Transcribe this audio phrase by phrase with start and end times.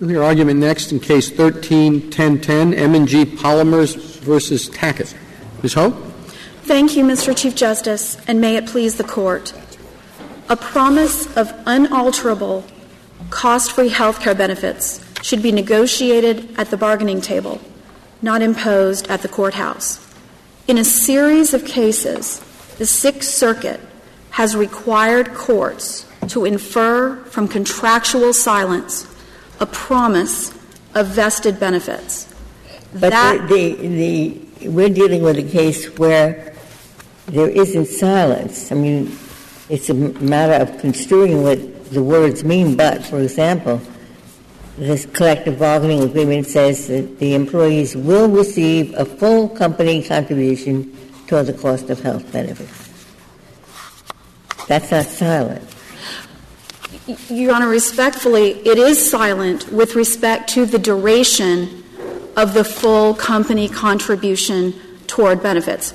[0.00, 5.14] We'll hear argument next in Case 13-1010, M&G Polymers versus Tackett.
[5.62, 5.74] Ms.
[5.74, 5.90] Ho?
[6.62, 7.36] Thank you, Mr.
[7.36, 9.52] Chief Justice, and may it please the Court.
[10.48, 12.64] A promise of unalterable,
[13.30, 17.60] cost-free health care benefits should be negotiated at the bargaining table,
[18.20, 20.04] not imposed at the courthouse.
[20.66, 22.40] In a series of cases,
[22.78, 23.80] the Sixth Circuit
[24.30, 29.06] has required courts to infer from contractual silence
[29.60, 30.50] a promise
[30.94, 32.32] of vested benefits.
[32.92, 36.54] But that the, the, the, we're dealing with a case where
[37.26, 38.70] there isn't silence.
[38.70, 39.16] I mean,
[39.68, 43.80] it's a matter of construing what the words mean, but, for example,
[44.76, 51.46] this collective bargaining agreement says that the employees will receive a full company contribution toward
[51.46, 52.90] the cost of health benefits.
[54.66, 55.73] That's not silent.
[57.06, 61.84] Your Honor, respectfully, it is silent with respect to the duration
[62.34, 64.72] of the full company contribution
[65.06, 65.92] toward benefits.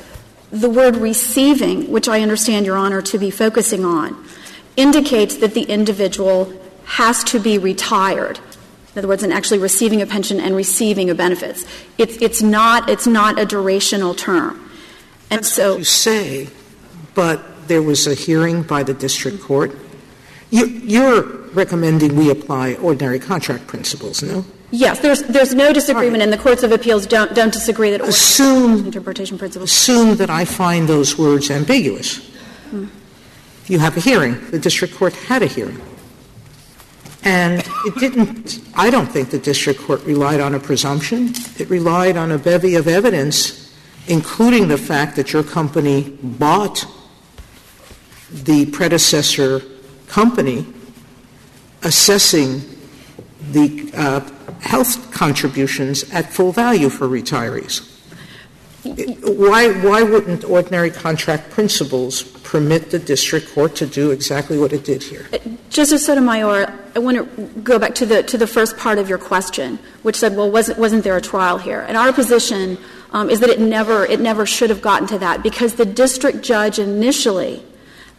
[0.52, 4.24] The word receiving, which I understand, Your Honor, to be focusing on,
[4.78, 6.54] indicates that the individual
[6.86, 8.40] has to be retired.
[8.94, 11.66] In other words, and actually receiving a pension and receiving a benefits.
[11.98, 14.70] It's, it's, not, it's not a durational term.
[15.32, 15.78] And That's so.
[15.78, 16.50] you say,
[17.16, 19.76] but there was a hearing by the district court
[20.52, 21.22] you, are
[21.54, 24.46] recommending we apply ordinary contract principles, no?
[24.72, 28.86] Yes, there's, there's no disagreement, and the courts of appeals don't, don't disagree that assume,
[28.86, 29.72] interpretation principles.
[29.72, 32.18] Assume that I find those words ambiguous.
[32.70, 32.86] Hmm.
[33.66, 34.40] You have a hearing.
[34.52, 35.82] The district court had a hearing.
[37.24, 41.34] And it didn't, I don't think the district court relied on a presumption.
[41.58, 43.76] It relied on a bevy of evidence,
[44.08, 46.86] including the fact that your company bought
[48.32, 49.62] the predecessor
[50.10, 50.66] company
[51.84, 52.62] assessing
[53.52, 54.20] the uh,
[54.60, 57.86] health contributions at full value for retirees.
[58.84, 64.84] Why, why wouldn't ordinary contract principles permit the district court to do exactly what it
[64.86, 65.28] did here?
[65.70, 69.18] Justice Sotomayor, I want to go back to the, to the first part of your
[69.18, 71.82] question, which said, well, wasn't, wasn't there a trial here?
[71.82, 72.78] And our position
[73.12, 76.42] um, is that it never, it never should have gotten to that because the district
[76.42, 77.64] judge initially,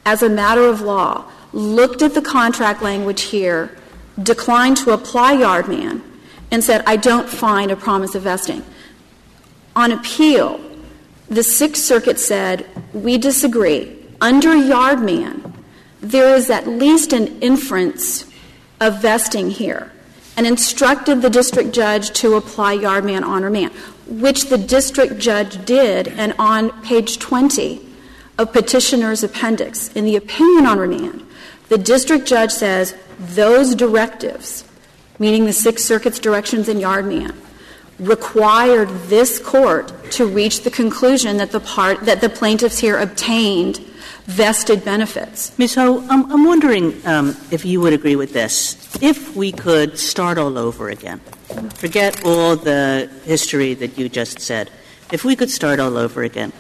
[0.05, 3.77] as a matter of law, looked at the contract language here,
[4.23, 6.03] declined to apply Yardman,
[6.51, 8.65] and said, I don't find a promise of vesting.
[9.77, 10.61] On appeal,
[11.29, 13.97] the Sixth Circuit said, we disagree.
[14.21, 15.53] Under Yardman,
[16.01, 18.25] there is at least an inference
[18.81, 19.93] of vesting here,
[20.37, 23.73] and instructed the district judge to apply Yardman on remand,
[24.07, 27.87] which the district judge did, and on page 20
[28.39, 31.27] of petitioner's appendix, in the opinion on remand,
[31.71, 34.65] the district judge says those directives,
[35.19, 37.35] meaning the Sixth Circuit's directions in Yardman,
[38.01, 43.79] required this court to reach the conclusion that the part that the plaintiffs here obtained
[44.27, 45.57] vested benefits.
[45.59, 45.77] Ms.
[45.77, 48.77] Ho, I'm, I'm wondering um, if you would agree with this.
[49.01, 51.21] If we could start all over again,
[51.75, 54.71] forget all the history that you just said.
[55.13, 56.53] If we could start all over again,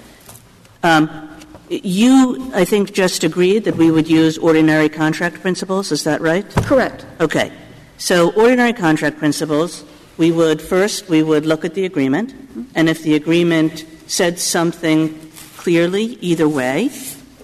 [0.82, 1.29] um,
[1.70, 5.92] you, I think, just agreed that we would use ordinary contract principles.
[5.92, 6.48] Is that right?
[6.66, 7.06] Correct.
[7.20, 7.52] Okay.
[7.96, 9.84] So ordinary contract principles,
[10.18, 12.34] we would first we would look at the agreement,
[12.74, 16.90] and if the agreement said something clearly either way,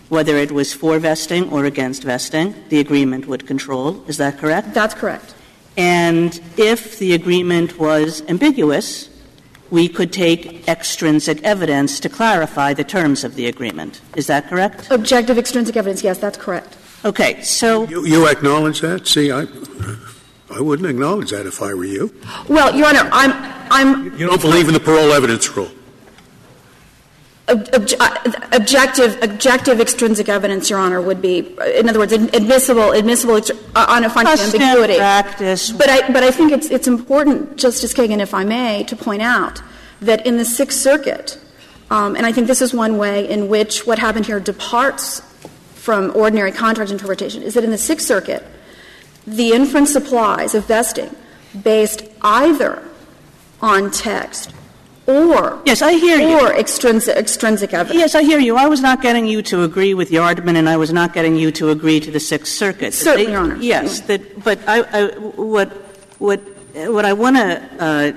[0.08, 4.02] whether it was for vesting or against vesting, the agreement would control.
[4.08, 4.74] Is that correct?
[4.74, 5.34] That's correct.
[5.76, 9.08] And if the agreement was ambiguous,
[9.70, 14.00] we could take extrinsic evidence to clarify the terms of the agreement.
[14.14, 14.90] Is that correct?
[14.90, 16.76] Objective extrinsic evidence, yes, that's correct.
[17.04, 17.86] Okay, so.
[17.88, 19.06] You, you acknowledge that?
[19.06, 19.46] See, I,
[20.50, 22.14] I wouldn't acknowledge that if I were you.
[22.48, 23.56] Well, Your Honor, I'm.
[23.68, 25.70] I'm you don't believe in the parol evidence rule?
[27.48, 27.64] Uh,
[28.52, 34.02] objective, objective extrinsic evidence, Your Honor, would be, in other words, admissible, admissible uh, on
[34.02, 34.96] a finding of ambiguity.
[34.98, 39.22] But I, but I think it's, it's important, Justice Kagan, if I may, to point
[39.22, 39.62] out
[40.00, 41.38] that in the Sixth Circuit,
[41.88, 45.20] um, and I think this is one way in which what happened here departs
[45.74, 48.44] from ordinary contract interpretation, is that in the Sixth Circuit,
[49.24, 51.14] the inference applies of vesting
[51.62, 52.82] based either
[53.62, 54.52] on text
[55.06, 56.40] or yes, I hear you.
[56.40, 57.98] Or extrinsic, extrinsic evidence.
[57.98, 58.56] Yes, I hear you.
[58.56, 61.50] I was not getting you to agree with Yardman, and I was not getting you
[61.52, 62.92] to agree to the Sixth Circuit.
[62.94, 63.56] Certainly, Your Honor.
[63.56, 65.06] Yes, that, but I, I,
[65.36, 65.70] what
[66.18, 66.40] what
[66.74, 68.12] what I want to uh,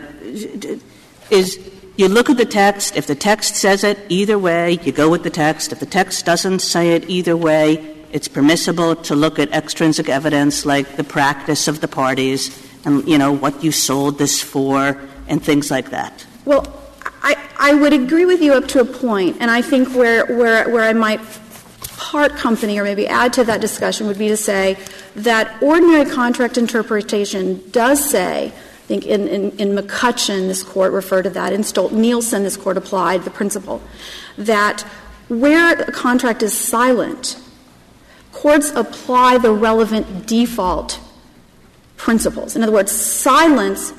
[1.29, 1.59] is
[1.99, 2.95] you look at the text.
[2.95, 5.73] If the text says it either way, you go with the text.
[5.73, 10.65] If the text doesn't say it either way, it's permissible to look at extrinsic evidence
[10.65, 14.97] like the practice of the parties and, you know, what you sold this for
[15.27, 16.25] and things like that.
[16.45, 16.78] Well,
[17.21, 21.19] I, would agree with you up to a point, and I think where, I might
[21.97, 24.77] part company or maybe add to that discussion would be to say
[25.15, 31.53] that ordinary contract interpretation does say, I think in, McCutcheon, this court referred to that,
[31.53, 33.81] in Stolt Nielsen, this court applied the principle,
[34.37, 34.81] that
[35.27, 37.39] where a contract is silent,
[38.31, 40.99] courts apply the relevant default
[41.97, 42.55] principles.
[42.55, 43.93] In other words, silence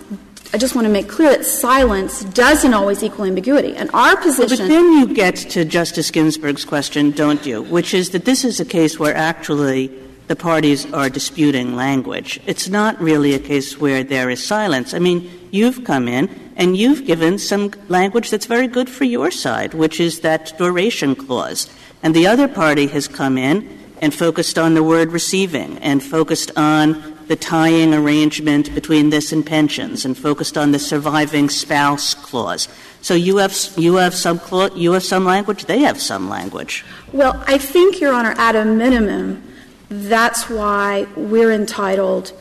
[0.52, 3.76] I just want to make clear that silence doesn't always equal ambiguity.
[3.76, 4.58] And our position.
[4.58, 7.62] But then you get to Justice Ginsburg's question, don't you?
[7.62, 9.92] Which is that this is a case where actually
[10.26, 12.40] the parties are disputing language.
[12.46, 14.92] It's not really a case where there is silence.
[14.92, 19.30] I mean, you've come in and you've given some language that's very good for your
[19.30, 21.70] side, which is that duration clause.
[22.02, 26.50] And the other party has come in and focused on the word receiving and focused
[26.56, 32.66] on the tying arrangement between this and pensions and focused on the surviving spouse clause.
[33.02, 34.40] So you have, you have some
[34.74, 36.84] you have some language, they have some language.
[37.12, 39.44] Well, I think, Your Honor, at a minimum,
[39.88, 42.32] that's why we're entitled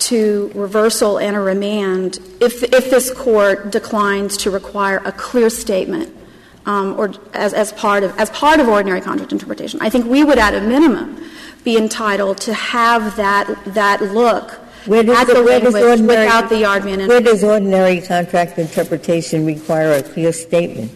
[0.00, 6.12] to reversal and a remand if, if this court declines to require a clear statement
[6.66, 9.78] um, or as, as, part of, as part of ordinary contract interpretation.
[9.80, 11.24] I think we would, at a minimum,
[11.64, 14.52] be entitled to have that, that look
[14.86, 17.08] where does at the, where does ordinary, without the Yardman.
[17.08, 20.92] Where does ordinary contract interpretation require a clear statement?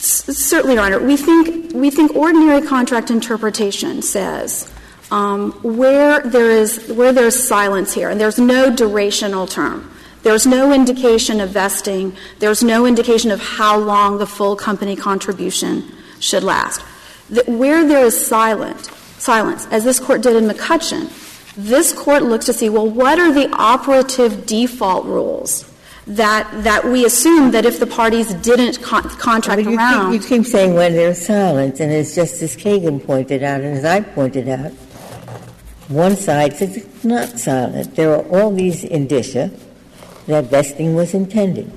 [0.00, 1.00] certainly, Your Honor.
[1.00, 4.72] We think, we think ordinary contract interpretation says
[5.10, 9.90] um, where there is where there's silence here, and there's no durational term.
[10.22, 12.14] There's no indication of vesting.
[12.38, 16.82] There's no indication of how long the full company contribution should last.
[17.30, 21.10] The, where there is silent, silence, as this court did in McCutcheon,
[21.56, 25.70] this court looks to see, well, what are the operative default rules
[26.06, 30.12] that, that we assume that if the parties didn't con- contract you around.
[30.12, 33.84] Keep, you keep saying when there's silence, and as Justice Kagan pointed out, and as
[33.84, 34.72] I pointed out,
[35.88, 37.96] one side says it's not silent.
[37.96, 39.50] There are all these indicia
[40.26, 41.70] that vesting was intended.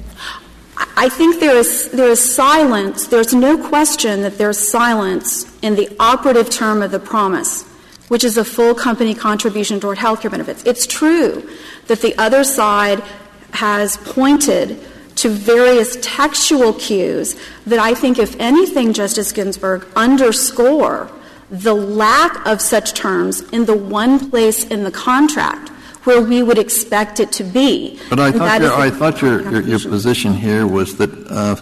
[0.76, 3.08] I think there is, there is silence.
[3.08, 7.64] There's no question that there's silence in the operative term of the promise,
[8.08, 10.64] which is a full company contribution toward health care benefits.
[10.66, 11.50] It's true
[11.88, 13.04] that the other side
[13.52, 14.80] has pointed
[15.16, 17.36] to various textual cues
[17.68, 21.12] that I think, if anything, Justice Ginsburg, underscore
[21.52, 25.70] the lack of such terms in the one place in the contract
[26.04, 28.00] where we would expect it to be.
[28.10, 31.56] But I thought, your, I thought your, your, your, position here was that uh,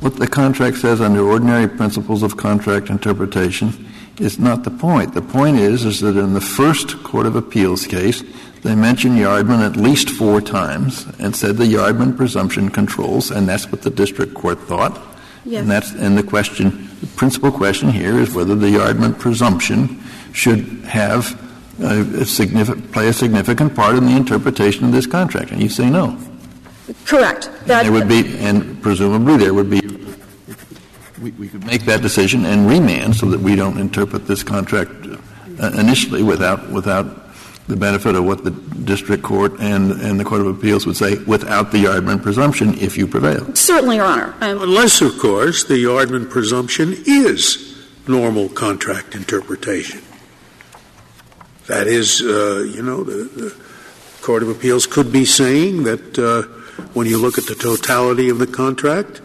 [0.00, 3.86] what the contract says under ordinary principles of contract interpretation
[4.20, 5.14] is not the point.
[5.14, 8.22] The point is, is that in the first Court of Appeals case,
[8.62, 13.72] they mentioned Yardman at least four times and said the Yardman presumption controls, and that's
[13.72, 15.00] what the district court thought.
[15.44, 15.62] Yes.
[15.62, 20.02] And that's and the question, the principal question here is whether the Yardman presumption
[20.32, 21.49] should have
[21.82, 25.50] uh, a play a significant part in the interpretation of this contract?
[25.50, 26.18] And you say no.
[27.04, 27.50] Correct.
[27.66, 29.80] That there would be, and presumably there would be.
[31.20, 34.90] We, we, could make that decision and remand so that we don't interpret this contract
[35.62, 37.30] uh, initially without without
[37.70, 41.16] the benefit of what the district court and, and the court of appeals would say
[41.24, 43.54] without the Yardman presumption if you prevail.
[43.54, 44.34] Certainly, Your Honor.
[44.40, 50.02] Um, Unless, of course, the Yardman presumption is normal contract interpretation.
[51.66, 53.54] That is, uh, you know, the, the,
[54.22, 56.42] Court of Appeals could be saying that uh,
[56.92, 59.22] when you look at the totality of the contract,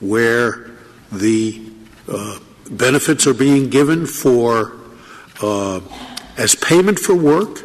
[0.00, 0.70] where
[1.12, 1.60] the
[2.08, 2.38] uh,
[2.70, 4.72] benefits are being given for
[5.42, 5.80] uh,
[6.38, 7.62] as payment for work,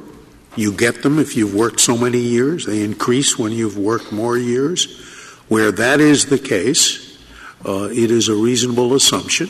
[0.56, 2.66] you get them if you've worked so many years.
[2.66, 5.02] They increase when you've worked more years.
[5.48, 7.18] Where that is the case,
[7.66, 9.50] uh, it is a reasonable assumption,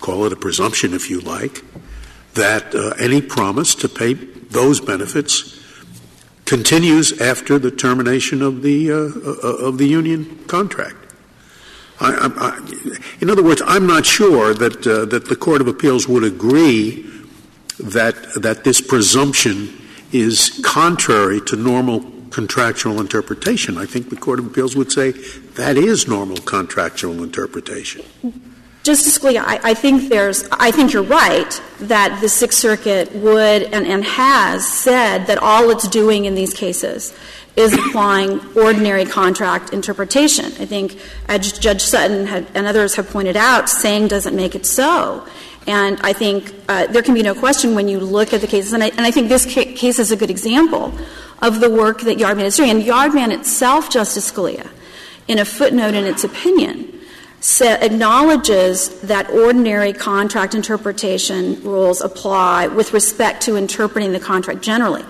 [0.00, 1.62] call it a presumption if you like,
[2.34, 5.58] that uh, any promise to pay those benefits
[6.44, 10.96] continues after the termination of the uh, uh of the union contract.
[12.00, 16.08] I, I, in other words, I'm not sure that uh, that the Court of Appeals
[16.08, 17.06] would agree
[17.78, 19.76] that that this presumption
[20.12, 23.76] is contrary to normal contractual interpretation.
[23.76, 25.12] I think the Court of Appeals would say
[25.54, 28.04] that is normal contractual interpretation.
[28.82, 34.04] Justice Scalia, I, think there's, I think you're right that the Sixth Circuit would and,
[34.04, 37.14] has said that all it's doing in these cases
[37.56, 40.46] is applying ordinary contract interpretation.
[40.46, 45.26] I think, as Judge Sutton and others have pointed out, saying doesn't make it so.
[45.66, 48.72] And I think uh, there can be no question when you look at the cases,
[48.72, 50.92] and I, think this ca- case is a good example
[51.42, 52.70] of the work that Yardman is doing.
[52.70, 54.68] And Yardman itself, Justice Scalia,
[55.28, 56.99] in a footnote in its opinion,
[57.82, 65.04] acknowledges that ordinary contract interpretation rules apply with respect to interpreting the contract generally.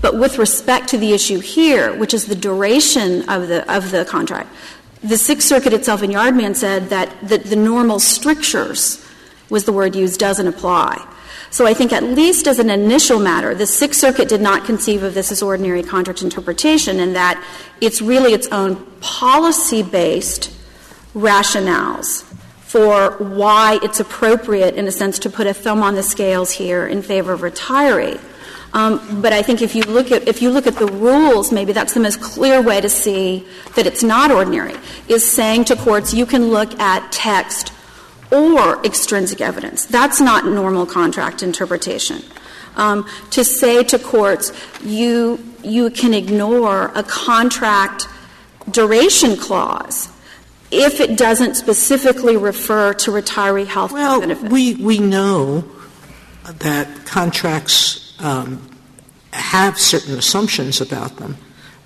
[0.00, 4.04] But with respect to the issue here, which is the duration of the, of the
[4.04, 4.48] contract,
[5.02, 9.06] the Sixth Circuit itself in Yardman said that the, the normal strictures
[9.50, 11.06] was the word used doesn't apply.
[11.50, 15.02] So I think at least as an initial matter, the Sixth Circuit did not conceive
[15.02, 17.42] of this as ordinary contract interpretation and that
[17.80, 20.50] it's really its own policy-based
[21.14, 22.24] rationales
[22.74, 26.86] for why it's appropriate, in a sense, to put a thumb on the scales here
[26.86, 28.20] in favor of retiree.
[28.72, 31.72] Um, but I think if you look at if you look at the rules, maybe
[31.72, 34.74] that's the most clear way to see that it's not ordinary.
[35.06, 37.72] Is saying to courts, you can look at text
[38.32, 39.84] or extrinsic evidence.
[39.86, 42.22] That's not normal contract interpretation.
[42.74, 44.50] Um, to say to courts,
[44.82, 48.08] you you can ignore a contract
[48.72, 50.08] duration clause
[50.82, 54.50] if it doesn't specifically refer to retiree health Well, benefits.
[54.52, 55.64] we, we know
[56.58, 58.70] that contracts um,
[59.32, 61.36] have certain assumptions about them,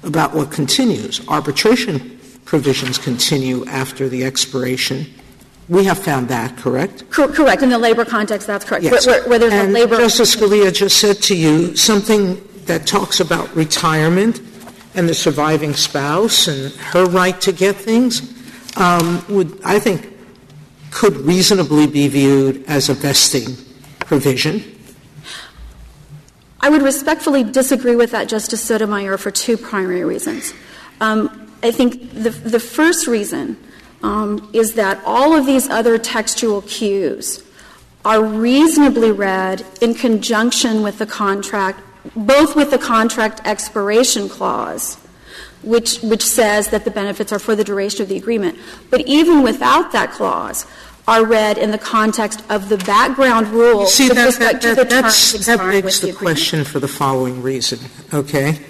[0.02, 1.26] about what continues.
[1.28, 5.06] Arbitration provisions continue after the expiration.
[5.68, 7.10] We have found that, correct?
[7.10, 7.62] Cor- correct.
[7.62, 8.84] In the labor context, that's correct.
[8.84, 9.06] Yes.
[9.06, 9.96] Where, where, and a labor.
[9.98, 14.40] Justice Scalia just said to you something that talks about retirement
[14.94, 18.37] and the surviving spouse and her right to get things
[18.76, 20.12] would, I think,
[20.90, 23.56] could reasonably be viewed as a vesting
[24.00, 24.62] provision.
[26.60, 30.52] I would respectfully disagree with that, Justice Sotomayor, for two primary reasons.
[31.00, 33.56] Um, I think the, the first reason
[34.02, 37.44] um, is that all of these other textual cues
[38.04, 41.80] are reasonably read in conjunction with the contract,
[42.16, 44.96] both with the contract expiration clause,
[45.68, 48.58] which, which says that the benefits are for the duration of the agreement,
[48.90, 50.66] but even without that clause,
[51.06, 55.58] are read in the context of the background rule See, that, that, that, that's, that
[55.58, 57.78] begs the the question for the following reason,
[58.12, 58.60] okay?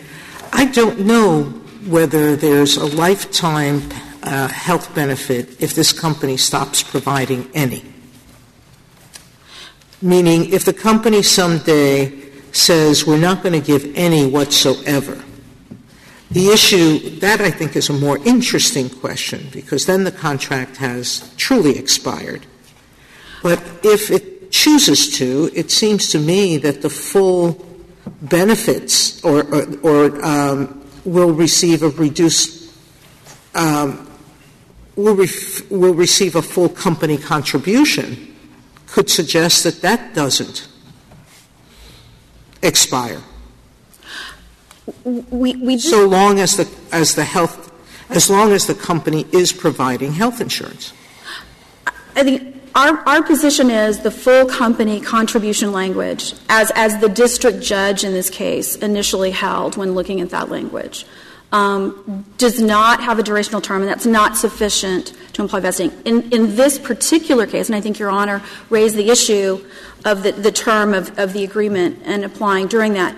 [0.53, 1.45] I don't know
[1.87, 3.83] whether there's a lifetime
[4.23, 7.85] uh, health benefit if this company stops providing any.
[10.01, 12.13] Meaning, if the company someday
[12.53, 15.25] says, we're not going to give any whatsoever,
[16.31, 21.33] the issue, that I think is a more interesting question, because then the contract has
[21.37, 22.47] truly expired.
[23.43, 27.65] But if it chooses to, it seems to me that the full
[28.23, 32.75] benefits or, or, or um, will receive a reduced,
[33.55, 34.11] um,
[34.97, 38.37] will, ref, will receive a full company contribution
[38.87, 40.69] could suggest that that doesn't
[42.63, 43.23] expire.
[45.05, 47.73] We, we So long as the, as the health,
[48.11, 50.93] as long as the company is providing health insurance.
[52.17, 57.61] I think our, our position is the full company contribution language, as, as the district
[57.61, 61.07] judge in this case initially held when looking at that language,
[61.51, 65.93] um, does not have a durational term, and that's not sufficient to imply vesting.
[66.05, 69.65] In, in this particular case, and I think Your Honor raised the issue
[70.05, 73.17] of the, the term of, of the agreement and applying during that.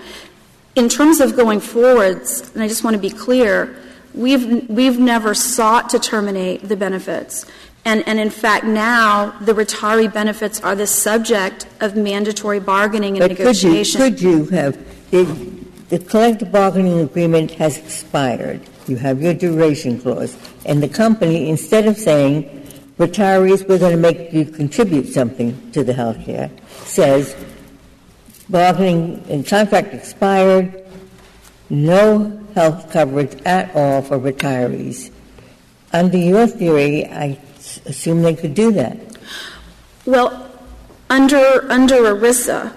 [0.76, 3.76] In terms of going forwards, and I just want to be clear,
[4.14, 7.44] we've, we've never sought to terminate the benefits.
[7.84, 13.28] And, and in fact, now the retiree benefits are the subject of mandatory bargaining and
[13.28, 14.00] But could you, negotiation.
[14.00, 15.24] could you have, the,
[15.88, 20.36] the collective bargaining agreement has expired, you have your duration clause,
[20.66, 22.44] and the company, instead of saying,
[22.98, 26.50] retirees, we're going to make you contribute something to the health care,
[26.84, 27.34] says,
[28.50, 30.84] bargaining and contract expired,
[31.68, 35.10] no health coverage at all for retirees.
[35.92, 37.38] Under your theory, I
[37.86, 38.96] assume they could do that.
[40.06, 40.50] Well,
[41.08, 42.72] under, under ERISA,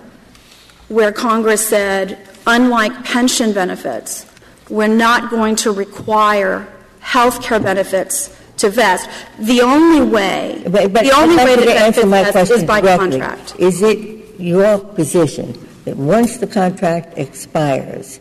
[0.90, 4.26] where Congress said, unlike pension benefits,
[4.70, 6.68] we're not going to require
[7.00, 12.06] health care benefits to vest, the only way, But, but the only way to answer
[12.06, 13.20] my question is by directly.
[13.20, 13.56] contract.
[13.60, 15.54] Is it your position
[15.86, 18.20] that once the contract expires,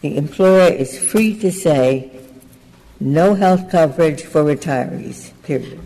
[0.00, 2.10] the employer is free to say
[3.00, 5.80] no health coverage for retirees, period?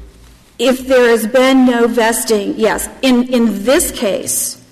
[0.58, 2.88] If there has been no vesting, yes.
[3.02, 4.62] In, in this case,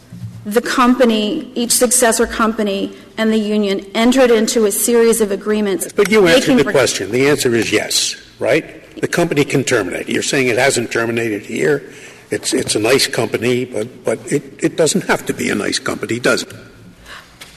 [0.44, 5.92] the company, each successor company and the union entered into a series of agreements.
[5.92, 7.10] But you answered the question.
[7.10, 8.82] The answer is yes, right?
[9.00, 10.08] The company can terminate.
[10.08, 11.92] You're saying it hasn't terminated here.
[12.30, 15.78] It's, it's a nice company, but, but it, it doesn't have to be a nice
[15.78, 16.54] company, does it?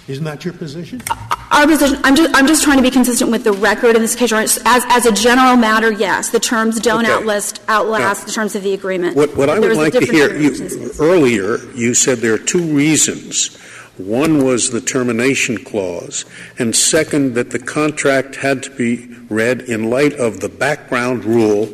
[0.07, 1.01] Isn't that your position?
[1.09, 4.01] Uh, our position, I'm just, I'm just trying to be consistent with the record in
[4.01, 7.13] this case, As, as a general matter, yes, the terms don't Okay.
[7.13, 9.15] outlast, outlast Now, the terms of the agreement.
[9.15, 12.33] What, what I would like to hear, interpretation in this you, earlier, you said there
[12.33, 13.55] are two reasons.
[13.97, 16.25] One was the termination clause,
[16.57, 21.67] and second, that the contract had to be read in light of the background rule,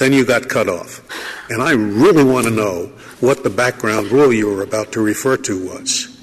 [0.00, 1.02] then you got cut off.
[1.50, 2.86] And I really want to know
[3.20, 6.16] what the background rule you were about to refer to was.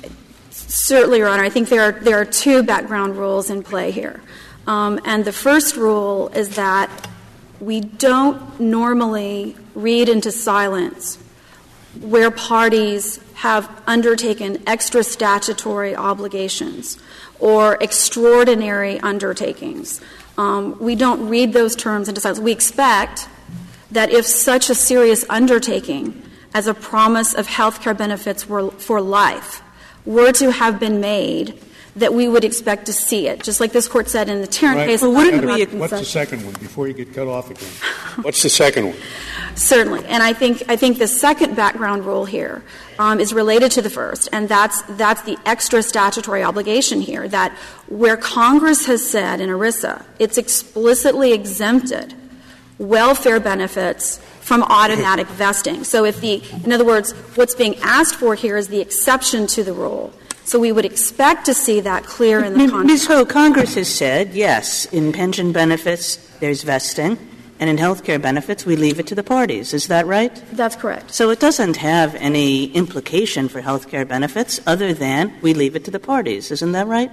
[0.49, 1.43] Certainly, Your Honor.
[1.43, 4.21] I think there are, there are two background rules in play here.
[4.65, 6.89] Um, and the first rule is that
[7.59, 11.19] we don't normally read into silence
[12.01, 16.97] where parties have undertaken extra statutory obligations
[17.39, 20.01] or extraordinary undertakings.
[20.35, 22.39] Um, we don't read those terms into silence.
[22.39, 23.29] We expect
[23.91, 26.21] that if such a serious undertaking
[26.53, 29.61] as a promise of health care benefits were, for life
[30.05, 31.59] were to have been made,
[31.95, 33.43] that we would expect to see it.
[33.43, 34.87] Just like this court said in the Tarrant Right.
[34.89, 35.01] case.
[35.01, 37.69] Well, wouldn't about we- the What's the second one, before you get cut off again?
[38.21, 38.95] What's the second one?
[39.55, 42.63] Certainly, and I think I think the second background rule here
[42.99, 47.27] um, is related to the first, and that's that's the extra statutory obligation here.
[47.27, 47.51] That
[47.87, 52.13] where Congress has said in ERISA, it's explicitly exempted
[52.79, 55.83] welfare benefits from automatic vesting.
[55.83, 59.63] So if the, in other words, what's being asked for here is the exception to
[59.63, 60.13] the rule.
[60.45, 62.87] So we would expect to see that clear in the M- contract.
[62.87, 63.07] Ms.
[63.07, 67.17] Ho, Congress has said, yes, in pension benefits, there's vesting,
[67.59, 69.73] and in health care benefits, we leave it to the parties.
[69.73, 70.33] Is that right?
[70.53, 71.11] That's correct.
[71.11, 75.83] So it doesn't have any implication for health care benefits other than we leave it
[75.85, 76.51] to the parties.
[76.51, 77.11] Isn't that right?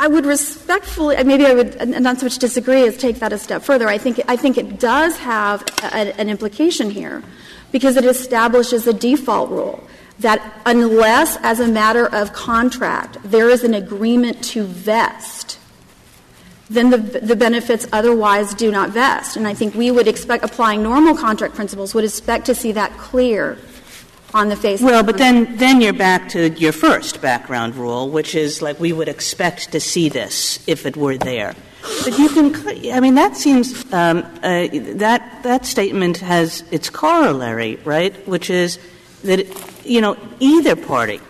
[0.00, 3.38] I would respectfully, uh, maybe I would not so much disagree as take that a
[3.38, 3.88] step further.
[3.88, 7.22] I think, I think it does have a, an implication here
[7.72, 9.82] because it establishes a default rule
[10.20, 15.58] that unless, as a matter of contract, there is an agreement to vest,
[16.70, 19.36] then the, the benefits otherwise do not vest.
[19.36, 22.92] And I think we would expect, applying normal contract principles, would expect to see that
[22.98, 23.58] clear
[24.34, 28.10] on the face of Well, but then, then you're back to your first background rule,
[28.10, 31.54] which is like we would expect to see this if it were there.
[32.04, 32.54] But you can,
[32.92, 38.14] I mean, that seems, um, uh, that, that statement has its corollary, right?
[38.28, 38.78] Which is
[39.24, 39.46] that,
[39.84, 41.20] you know, either party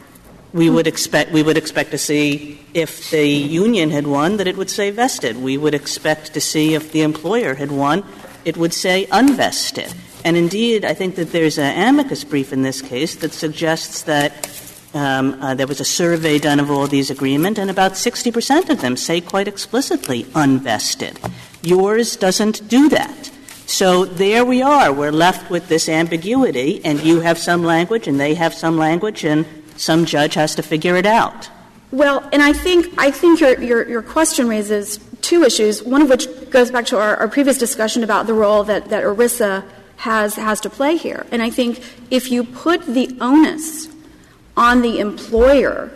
[0.52, 4.56] we would expect, we would expect to see if the union had won that it
[4.56, 5.36] would say vested.
[5.36, 8.04] We would expect to see if the employer had won,
[8.44, 9.94] it would say unvested.
[10.24, 14.50] And indeed, I think that there's an amicus brief in this case that suggests that
[14.94, 18.70] um, uh, there was a survey done of all these agreements, and about 60 percent
[18.70, 21.18] of them say quite explicitly unvested.
[21.62, 23.30] Yours doesn't do that.
[23.66, 24.92] So there we are.
[24.92, 29.24] We're left with this ambiguity, and you have some language, and they have some language,
[29.24, 29.44] and
[29.76, 31.50] some judge has to figure it out.
[31.90, 35.82] Well, and I think I think your your, your question raises two issues.
[35.82, 39.04] One of which goes back to our, our previous discussion about the role that, that
[39.04, 39.64] ERISA
[39.98, 41.26] has has to play here.
[41.30, 43.88] And I think if you put the onus
[44.56, 45.90] on the employer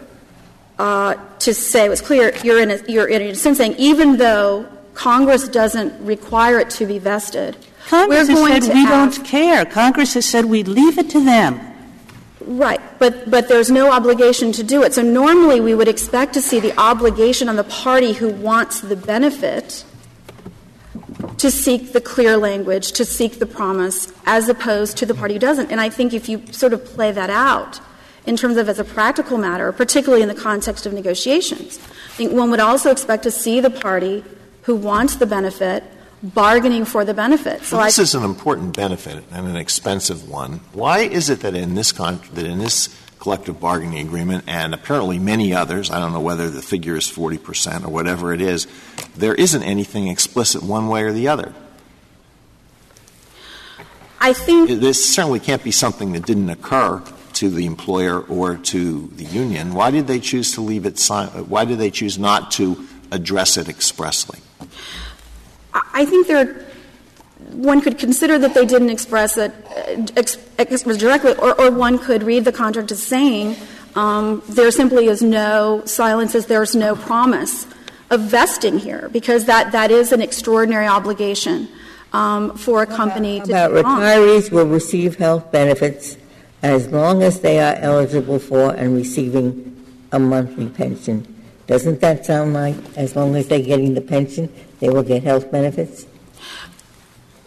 [0.78, 4.66] uh, to say it's clear, you're in a, you're in a sense saying even though
[4.94, 7.56] Congress doesn't require it to be vested,
[7.88, 9.64] Congress we're going has said to we ask- don't care.
[9.64, 11.60] Congress has said we leave it to them.
[12.44, 14.94] Right, but, but there's no obligation to do it.
[14.94, 18.96] So normally we would expect to see the obligation on the party who wants the
[18.96, 19.84] benefit
[21.38, 25.40] to seek the clear language, to seek the promise, as opposed to the party who
[25.40, 25.70] doesn't.
[25.70, 27.80] And I think if you sort of play that out
[28.26, 32.32] in terms of as a practical matter, particularly in the context of negotiations, I think
[32.32, 34.24] one would also expect to see the party
[34.62, 35.84] who wants the benefit
[36.22, 37.62] bargaining for the benefit.
[37.62, 40.60] So I this is an important benefit and an expensive one.
[40.72, 42.88] Why is it that in this con- that in this
[43.22, 47.38] collective bargaining agreement and apparently many others, I don't know whether the figure is 40
[47.38, 48.66] percent or whatever it is,
[49.16, 51.54] there isn't anything explicit one way or the other.
[54.20, 57.00] I think This certainly can't be something that didn't occur
[57.34, 59.72] to the employer or to the union.
[59.72, 60.98] Why did they choose to leave it?
[60.98, 61.14] Si-
[61.46, 64.40] why did they choose not to address it expressly?
[65.72, 66.66] I I think there,
[67.52, 72.44] one could consider that they didn't express it uh, directly, or, or one could read
[72.44, 73.56] the contract as saying
[73.94, 77.66] um, there simply is no silence, as there's no promise
[78.10, 81.68] of vesting here, because that, that is an extraordinary obligation
[82.12, 84.00] um, for a company to About take on.
[84.00, 86.16] retirees will receive health benefits
[86.62, 91.26] as long as they are eligible for and receiving a monthly pension.
[91.66, 95.50] Doesn't that sound like as long as they're getting the pension, they will get health
[95.50, 96.06] benefits?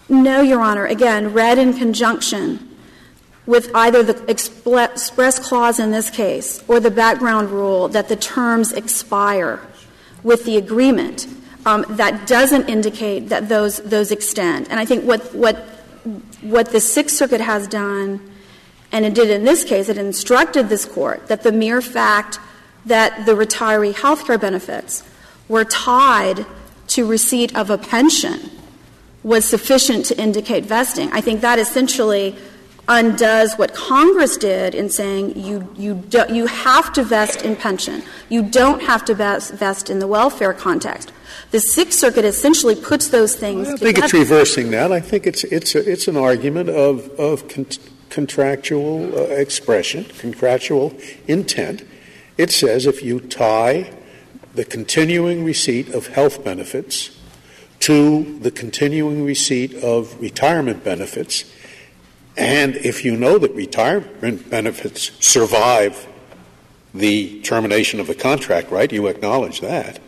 [0.07, 0.85] No, Your Honor.
[0.85, 2.75] Again, read in conjunction
[3.45, 8.71] with either the express clause in this case or the background rule that the terms
[8.71, 9.59] expire
[10.23, 11.27] with the agreement,
[11.65, 14.69] um, that doesn't indicate that those those extend.
[14.69, 15.57] And I think what what
[16.41, 18.19] what the Sixth Circuit has done,
[18.91, 22.39] and it did in this case, it instructed this court that the mere fact
[22.85, 25.03] that the retiree health care benefits
[25.47, 26.45] were tied
[26.87, 28.51] to receipt of a pension
[29.25, 31.11] was sufficient to indicate vesting.
[31.11, 32.35] I think that essentially
[32.88, 38.03] undoes what Congress did in saying you, you, do, you have to vest in pension.
[38.29, 41.11] You don't have to vest, in the welfare context.
[41.49, 43.93] The Sixth Circuit essentially puts those things I don't together.
[43.93, 44.91] think it's reversing that.
[44.91, 47.65] I think it's, it's, a, it's an argument of, of con-
[48.11, 50.95] contractual uh, expression, contractual
[51.27, 51.83] intent.
[52.38, 53.91] It says if you tie
[54.53, 57.14] the continuing receipt of health benefits
[57.81, 61.45] to the continuing receipt of retirement benefits,
[62.38, 66.07] and if you know that retirement benefits survive
[66.93, 69.99] the termination of the contract, right, you acknowledge that.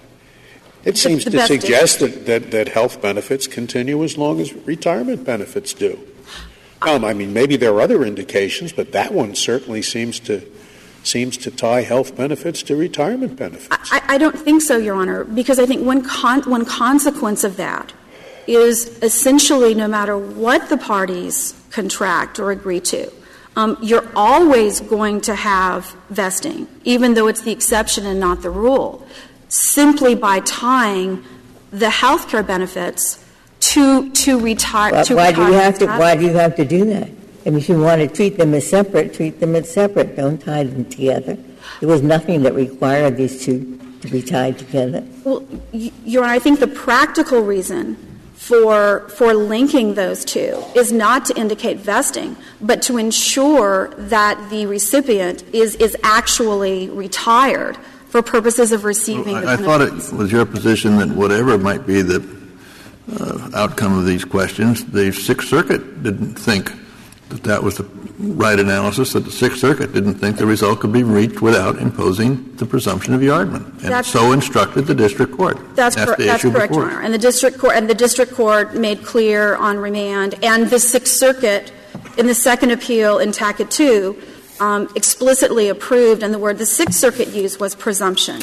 [0.86, 5.74] It seems to suggest that, that, that health benefits continue as long as retirement benefits
[5.74, 6.00] do.
[6.82, 10.50] Um, I mean, maybe there are other indications, but that one certainly seems to
[11.08, 13.68] seems to tie health benefits to retirement benefits.
[13.92, 17.58] I, I don't think so, Your Honor, because I think one, con- one consequence of
[17.58, 17.94] that
[18.46, 23.12] is essentially no matter what the parties contract or agree to,
[23.56, 28.50] um, you're always going to have vesting, even though it's the exception and not the
[28.50, 29.06] rule,
[29.50, 31.24] simply by tying
[31.72, 33.24] the health care benefits
[33.60, 34.94] to, to retire.
[34.94, 37.10] Why, to why do you have to, why do you have to do that?
[37.48, 40.18] I mean, if you want to treat them as separate, treat them as separate.
[40.18, 41.38] Don't tie them together.
[41.80, 45.02] There was nothing that required these two to be tied together.
[45.24, 47.96] Well, y- Your Honor, I think the practical reason
[48.36, 54.66] for, for linking those two is not to indicate vesting, but to ensure that the
[54.66, 57.78] recipient is, is actually retired
[58.10, 61.88] for purposes of receiving the I, I thought it was your position that whatever might
[61.88, 62.20] be the
[63.20, 66.72] uh, outcome of these questions, the Sixth Circuit didn't think
[67.30, 67.84] that that was the
[68.20, 72.56] right analysis, that the Sixth Circuit didn't think the result could be reached without imposing
[72.56, 73.66] the presumption of yardman.
[73.84, 75.58] And That's- so instructed the district court.
[75.76, 76.94] That's, cor- the that's issue correct, before Your.
[76.94, 77.02] Honor.
[77.02, 81.14] And the district court, and the district court made clear on remand, and the Sixth
[81.14, 81.72] Circuit,
[82.18, 84.18] in the second appeal in Tackett 2,
[84.60, 88.42] um, explicitly approved, and the word the Sixth Circuit used was presumption.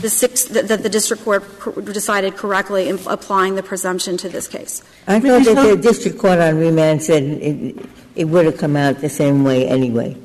[0.00, 4.28] The sixth, that that the district court cor- decided correctly in applying the presumption to
[4.28, 4.82] this case.
[5.06, 7.76] I thought that the district court on remand said it,
[8.16, 10.16] it would have come out the same way anyway.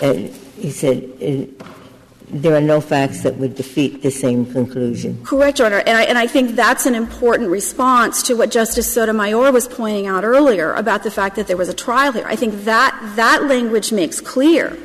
[0.00, 1.64] Uh, he said uh,
[2.28, 5.24] there are no facts that would defeat the same conclusion.
[5.24, 5.78] Correct, Your Honor.
[5.78, 10.06] And I, and I think that's an important response to what Justice Sotomayor was pointing
[10.06, 12.26] out earlier about the fact that there was a trial here.
[12.26, 14.76] I think that, that language makes clear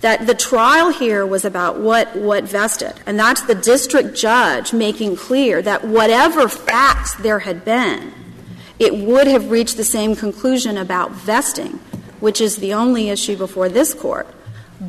[0.00, 2.94] that the trial here was about what, what vested.
[3.06, 8.14] And that's the district judge making clear that whatever facts there had been,
[8.78, 11.80] it would have reached the same conclusion about vesting,
[12.20, 14.26] which is the only issue before this Court,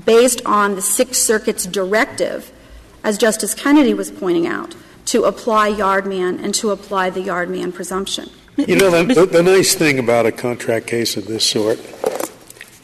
[0.06, 2.52] based on the Sixth Circuit's directive,
[3.04, 4.76] as Justice Kennedy was pointing out,
[5.06, 8.30] to apply Yardman and to apply the Yardman presumption.
[8.58, 11.80] You know, the, the, the nice thing about a contract case of this sort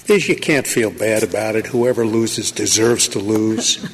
[0.09, 1.67] is you can't feel bad about it.
[1.67, 3.85] Whoever loses deserves to lose.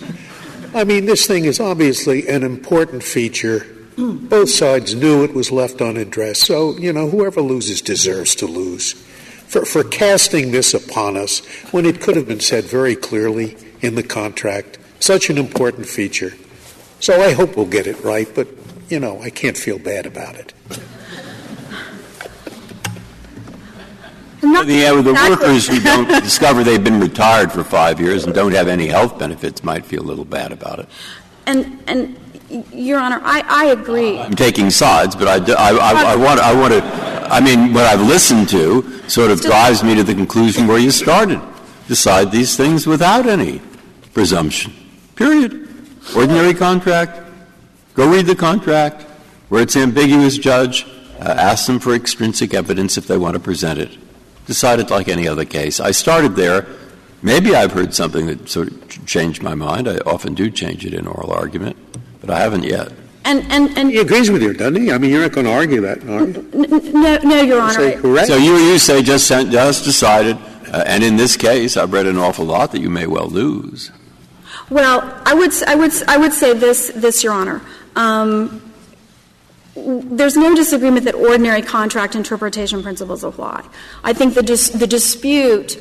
[0.74, 3.65] I mean, this thing is obviously an important feature.
[3.97, 8.93] Both sides knew it was left unaddressed, so, you know, whoever loses deserves to lose.
[8.93, 11.39] For, for casting this upon us
[11.71, 16.34] when it could have been said very clearly in the contract, such an important feature.
[16.99, 18.47] So I hope we'll get it right, but,
[18.89, 20.54] you know, I can't feel bad about it.
[24.43, 28.34] Not The, uh, the workers who don't discover they've been retired for five years and
[28.34, 30.88] don't have any health benefits might feel a little bad about it.
[31.45, 32.31] And, and, y-
[32.74, 34.20] Your Honor, I, I agree.
[34.20, 36.84] I'm taking sides, but I, do- I, I, I want, I want to,
[37.32, 40.92] I mean, what I've listened to sort of drives me to the conclusion where you
[40.92, 41.42] started.
[41.88, 43.62] Decide these things without any
[44.14, 44.74] presumption.
[45.16, 45.68] Period.
[46.16, 47.22] Ordinary contract.
[47.94, 49.04] Go read the contract.
[49.50, 50.86] Where it's ambiguous, judge,
[51.20, 53.98] uh, ask them for extrinsic evidence if they want to present it.
[54.46, 55.80] Decide it like any other case.
[55.80, 56.66] I started there.
[57.22, 59.88] Maybe I've heard something that sort of changed my mind.
[59.88, 61.76] I often do change it in oral argument,
[62.32, 62.91] I haven't yet.
[63.24, 64.91] And, and, and, He agrees with you, doesn't he?
[64.91, 66.50] I mean, you're not going to argue that, are you?
[66.54, 67.74] n- n- no, no, Your Honor.
[67.74, 68.28] Say correct.
[68.28, 70.38] So you, you say just, sent- just decided,
[70.74, 73.91] uh, and in this case, I've read an awful lot that you may well lose.
[74.72, 77.62] Well, I would, s- I would, s- I would say this, this, Your Honor.
[77.96, 78.62] Um,
[79.76, 83.63] there's no disagreement that ordinary contract interpretation principles apply.
[84.04, 85.78] I think the, dis- the dispute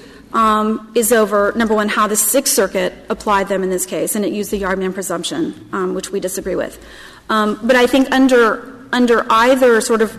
[0.95, 4.33] is over, number one, how the Sixth Circuit applied them in this case, and it
[4.33, 6.79] used the Yardman presumption, um, which we disagree with.
[7.29, 10.13] Um, but I think under, under either sort of,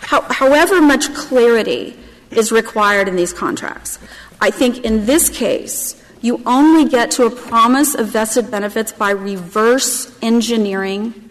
[0.00, 1.96] how, however much clarity
[2.30, 3.98] is required in these contracts,
[4.40, 9.10] I think in this case, you only get to a promise of vested benefits by
[9.10, 11.30] reverse engineering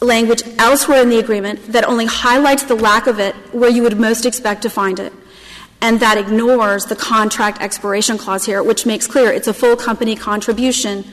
[0.00, 3.98] language elsewhere in the agreement that only highlights the lack of it where you would
[3.98, 5.12] most expect to find it
[5.84, 10.16] and that ignores the contract expiration clause here, which makes clear it's a full company
[10.16, 11.04] contribution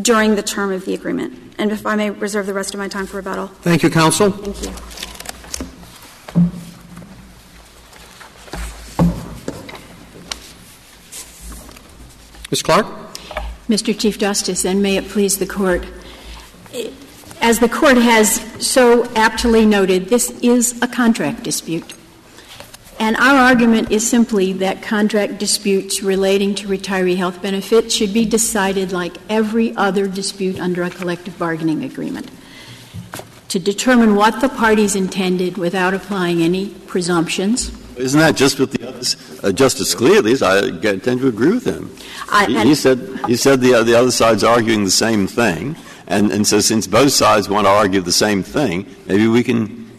[0.00, 1.36] during the term of the agreement.
[1.58, 3.48] And if I may reserve the rest of my time for rebuttal.
[3.48, 4.30] Thank you, counsel.
[4.30, 4.70] Thank you.
[12.52, 12.62] Ms.
[12.62, 12.86] Clark?
[13.68, 13.98] Mr.
[13.98, 15.84] Chief Justice, and may it please the Court.
[17.40, 21.92] As the Court has so aptly noted, this is a contract dispute.
[23.02, 28.24] And our argument is simply that contract disputes relating to retiree health benefits should be
[28.24, 32.30] decided like every other dispute under a collective bargaining agreement
[33.48, 37.72] to determine what the parties intended without applying any presumptions.
[37.98, 41.90] Isn't that just what the others, uh, Justice Scalia, I tend to agree with him.
[42.30, 45.74] I, he, he, said, he said the, uh, the other side's arguing the same thing,
[46.06, 49.90] and, and so since both sides want to argue the same thing, maybe we can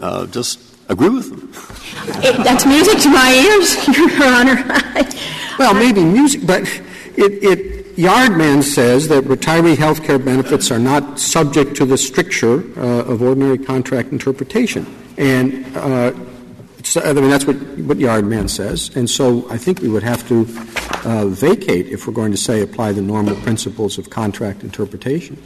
[0.00, 1.52] uh, just agree with them.
[2.24, 4.64] It, that's music to my ears, Your Honor.
[5.58, 6.62] well, maybe music, but
[7.16, 12.64] it, it, Yardman says that retiree health care benefits are not subject to the stricture
[12.76, 14.86] uh, of ordinary contract interpretation.
[15.16, 16.12] And uh,
[16.96, 18.94] I mean, that's what, what Yardman says.
[18.96, 20.44] And so I think we would have to
[21.02, 25.40] vacate if we're going to say apply the normal principles of contract interpretation.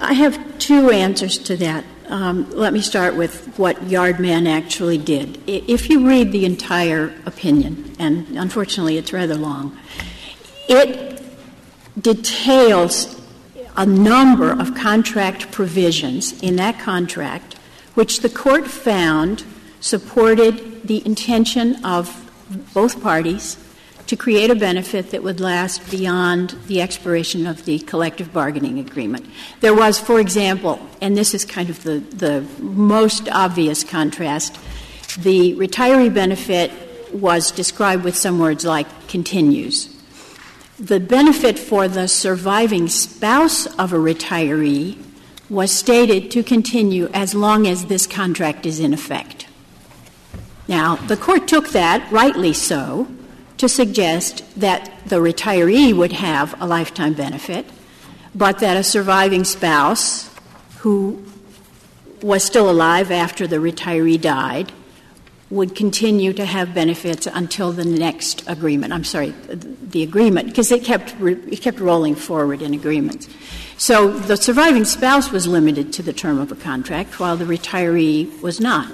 [0.00, 1.84] I have two answers to that.
[2.08, 5.38] Um, let me start with what Yardman actually did.
[5.46, 9.78] If you read the entire opinion, and unfortunately it's rather long,
[10.68, 11.22] it
[12.00, 13.20] details
[13.76, 17.54] a number of contract provisions in that contract
[17.94, 19.44] which the court found
[19.80, 22.30] supported the intention of
[22.74, 23.56] both parties
[24.06, 29.26] to create a benefit that would last beyond the expiration of the collective bargaining agreement.
[29.60, 34.58] There was, for example, and this is kind of the, the most obvious contrast,
[35.18, 36.70] the retiree benefit
[37.12, 39.88] was described with some words like continues.
[40.78, 44.98] The benefit for the surviving spouse of a retiree
[45.48, 49.46] was stated to continue as long as this contract is in effect.
[50.66, 53.06] Now, the court took that, rightly so,
[53.62, 57.64] to suggest that the retiree would have a lifetime benefit,
[58.34, 60.28] but that a surviving spouse
[60.78, 61.24] who
[62.22, 64.72] was still alive after the retiree died
[65.48, 68.92] would continue to have benefits until the next agreement.
[68.92, 73.28] I'm sorry, the agreement, because it kept, it kept rolling forward in agreements.
[73.76, 78.42] So the surviving spouse was limited to the term of a contract, while the retiree
[78.42, 78.92] was not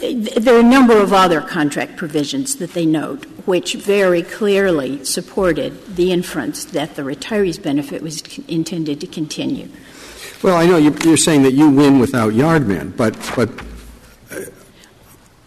[0.00, 5.96] there are a number of other contract provisions that they note which very clearly supported
[5.96, 9.68] the inference that the retiree's benefit was intended to continue.
[10.42, 13.48] Well, I know you're saying that you win without Yardman, but but
[14.30, 14.50] uh,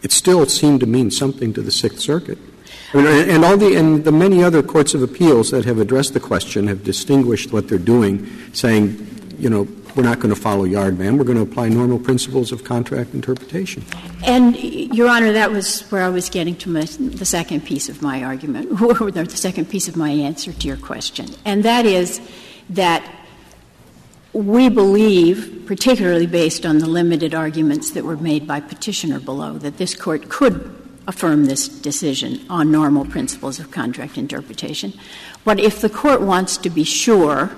[0.01, 2.37] it still seemed to mean something to the Sixth Circuit.
[2.93, 6.13] I mean, and all the and the many other courts of appeals that have addressed
[6.15, 10.65] the question have distinguished what they're doing, saying, you know, we're not going to follow
[10.65, 11.17] Yardman.
[11.17, 13.83] We're going to apply normal principles of contract interpretation.
[14.25, 18.01] And, Your Honor, that was where I was getting to my, the second piece of
[18.01, 21.27] my argument, or the second piece of my answer to your question.
[21.45, 22.21] And that is
[22.69, 23.03] that
[24.33, 29.77] we believe, particularly based on the limited arguments that were made by petitioner below, that
[29.77, 30.75] this court could
[31.07, 34.93] affirm this decision on normal principles of contract interpretation.
[35.43, 37.49] But if the court wants to be sure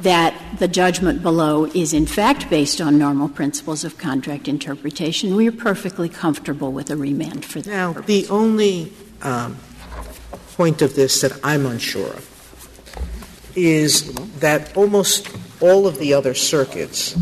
[0.00, 5.48] that the judgment below is in fact based on normal principles of contract interpretation, we
[5.48, 7.70] are perfectly comfortable with a remand for that.
[7.70, 8.06] Now, purpose.
[8.06, 9.56] the only um,
[10.54, 15.28] point of this that I'm unsure of is that almost
[15.60, 17.18] all of the other circuits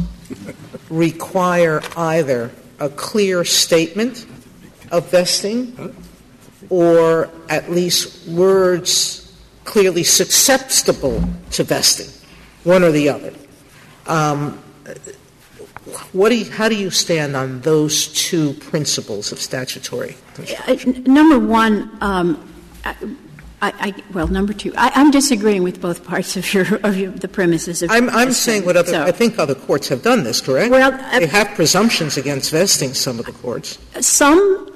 [0.90, 4.26] require either a clear statement
[4.90, 5.94] of vesting
[6.68, 9.22] or at least words
[9.64, 12.15] clearly susceptible to vesting
[12.66, 13.32] one or the other.
[14.06, 14.62] Um,
[16.12, 20.16] what do you, how do you stand on those two principles of statutory?
[20.66, 20.76] Uh,
[21.06, 22.52] number one, um,
[22.84, 22.94] I,
[23.62, 27.28] I, well, number two, I, am disagreeing with both parts of your, of your, the
[27.28, 27.90] premises of.
[27.90, 28.90] I'm, I'm saying what other.
[28.90, 30.70] So, I think other courts have done this, correct?
[30.70, 32.92] Well, uh, they have presumptions against vesting.
[32.92, 33.78] Some of the courts.
[34.00, 34.72] Some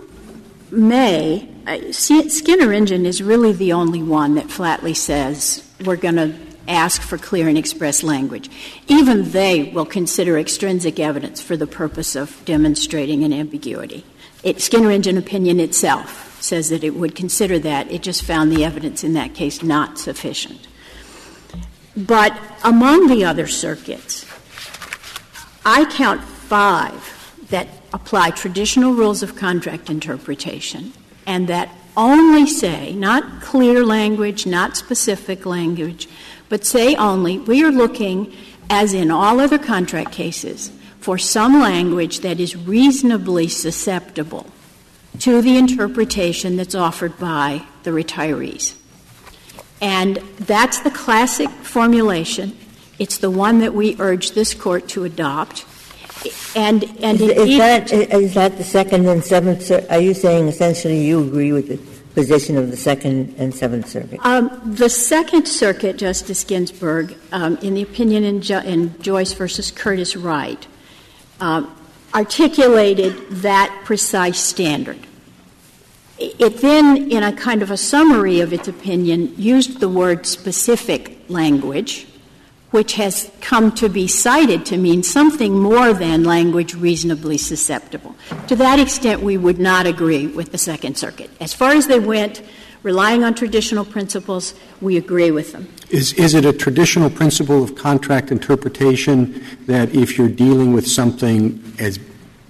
[0.71, 1.49] may.
[1.93, 6.35] Skinner Engine is really the only one that flatly says we're going to
[6.71, 8.49] ask for clear and express language.
[8.89, 14.05] Even they will consider extrinsic evidence for the purpose of demonstrating an ambiguity.
[14.43, 17.91] It, Skinner Engine opinion itself says that it would consider that.
[17.91, 20.67] It just found the evidence in that case not sufficient.
[21.97, 24.25] But among the other circuits,
[25.67, 30.93] I count five that apply traditional rules of contract interpretation
[31.27, 36.09] and that only say, not clear language, not specific language,
[36.51, 38.31] but say only, we are looking,
[38.69, 44.47] as in all other contract cases, for some language that is reasonably susceptible
[45.21, 48.75] to the interpretation that's offered by the retirees.
[49.81, 52.57] And that's the classic formulation.
[52.99, 55.65] It's the one that we urge this court to adopt.
[56.55, 59.71] And, and is, is that, is that the second and seventh?
[59.91, 61.79] Are you saying essentially you agree with the
[62.15, 64.21] position of the Second and Seventh Circuit?
[64.25, 69.71] Um, the Second Circuit, Justice Ginsburg, um, in the opinion in, jo- in, Joyce versus
[69.71, 70.67] Curtiss-Wright,
[71.41, 71.75] um,
[72.15, 74.99] articulated that precise standard.
[76.19, 81.19] It then, in a kind of a summary of its opinion, used the word specific
[81.29, 82.07] language
[82.71, 88.15] which has come to be cited to mean something more than language reasonably susceptible.
[88.49, 91.31] To that extent, we would not agree with the Second Circuit.
[91.41, 92.43] As far as they went,
[92.83, 95.69] relying on traditional principles, we agree with them.
[95.91, 101.63] Is, is it a traditional principle of contract interpretation that if you're dealing with something
[101.79, 101.99] as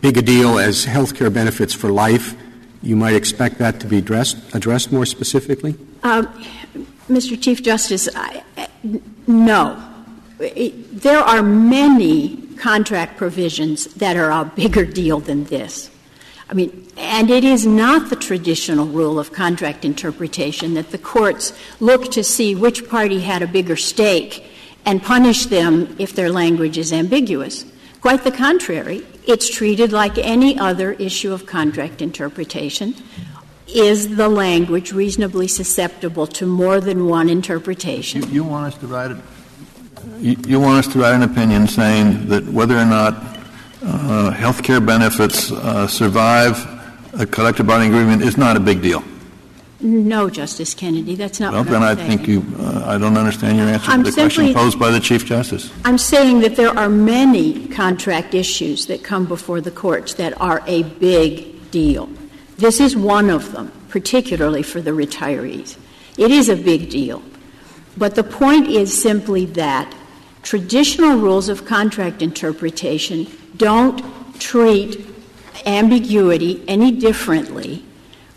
[0.02, 2.36] big a deal as health care benefits for life,
[2.82, 5.76] you might expect that to be addressed, addressed more specifically?
[6.02, 6.22] Uh,
[7.08, 7.40] Mr.
[7.40, 8.42] Chief Justice, I,
[9.26, 9.89] no
[10.40, 15.90] there are many contract provisions that are a bigger deal than this.
[16.48, 21.52] I mean, and it is not the traditional rule of contract interpretation that the courts
[21.78, 24.44] look to see which party had a bigger stake
[24.84, 27.64] and punish them if their language is ambiguous.
[28.00, 32.94] Quite the contrary, it's treated like any other issue of contract interpretation.
[33.68, 38.22] Is the language reasonably susceptible to more than one interpretation?
[38.22, 39.18] You, you want us to write it
[40.18, 43.14] you, you, want us to write an opinion saying that whether or not
[43.82, 46.66] uh, health care benefits uh, survive
[47.18, 49.02] a collective bargaining agreement is not a big deal.
[49.82, 52.44] No, Justice Kennedy, that's not well, then I think you.
[52.58, 55.72] Uh, I don't understand your answer I'm to the question posed by the Chief Justice.
[55.86, 60.62] I'm saying that there are many contract issues that come before the courts that are
[60.66, 62.10] a big deal.
[62.58, 65.78] This is one of them, particularly for the retirees.
[66.18, 67.22] It is a big deal.
[68.00, 69.94] But the point is simply that
[70.42, 73.26] traditional rules of contract interpretation
[73.58, 74.00] don't
[74.40, 75.06] treat
[75.66, 77.84] ambiguity any differently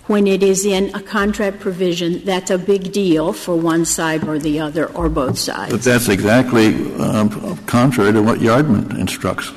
[0.07, 4.37] when it is in a contract provision that's a big deal for one side or
[4.37, 5.71] the other or both sides.
[5.71, 9.53] But that's exactly um, contrary to what Yardman instructs.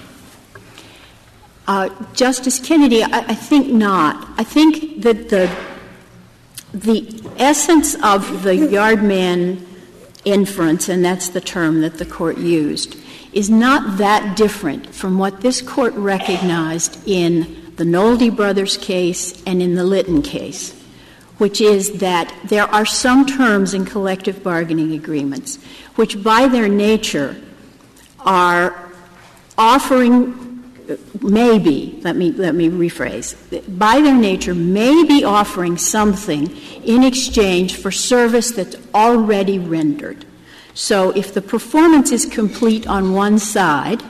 [1.67, 4.29] Uh, Justice Kennedy, I, I, think not.
[4.39, 5.51] I think that the
[6.73, 9.67] the essence of the Yardman
[10.27, 12.97] inference, and that's the term that the court used,
[13.33, 19.63] is not that different from what this court recognized in the Nolde Brothers case and
[19.63, 20.79] in the Litton case,
[21.39, 25.59] which is that there are some terms in collective bargaining agreements
[25.95, 27.37] which, by their nature,
[28.21, 28.91] are
[29.57, 30.46] offering
[31.21, 37.77] maybe, let me, let me rephrase, by their nature, may be offering something in exchange
[37.77, 40.25] for service that's already rendered.
[40.75, 44.03] So if the performance is complete on one side,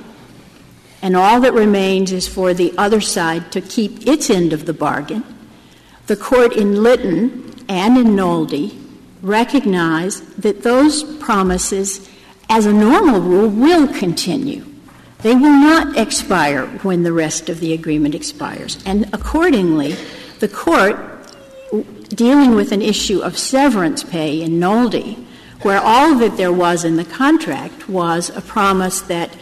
[1.02, 4.72] and all that remains is for the other side to keep its end of the
[4.72, 5.22] bargain,
[6.06, 8.76] the court in Litton and in Nolde
[9.22, 12.08] recognize that those promises,
[12.48, 14.64] as a normal rule, will continue.
[15.26, 18.80] They will not expire when the rest of the agreement expires.
[18.86, 19.96] And accordingly,
[20.38, 20.96] the court,
[22.10, 25.16] dealing with an issue of severance pay in Nolde,
[25.62, 29.36] where all that there was in the contract was a promise that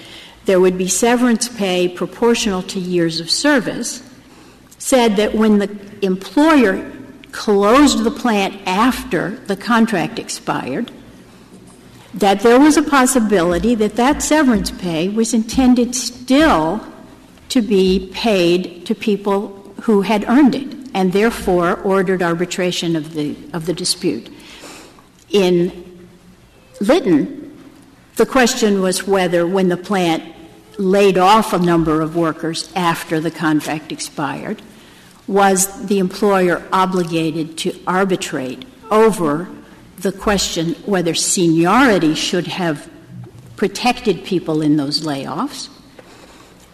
[0.47, 4.03] there would be severance pay proportional to years of service,
[4.79, 6.91] said that when the employer
[7.31, 10.91] closed the plant after the contract expired,
[12.15, 16.85] that there was a possibility that that severance pay was intended still
[17.49, 23.37] to be paid to people who had earned it and therefore ordered arbitration of the,
[23.53, 24.31] of the dispute.
[25.31, 26.09] In
[26.81, 27.59] Litton,
[28.17, 30.23] the question was whether, when the plant
[30.79, 34.63] laid off a number of workers after the contract expired,
[35.27, 39.49] was the employer obligated to arbitrate over
[40.05, 42.89] the question whether seniority should have
[43.57, 45.69] protected people in those layoffs.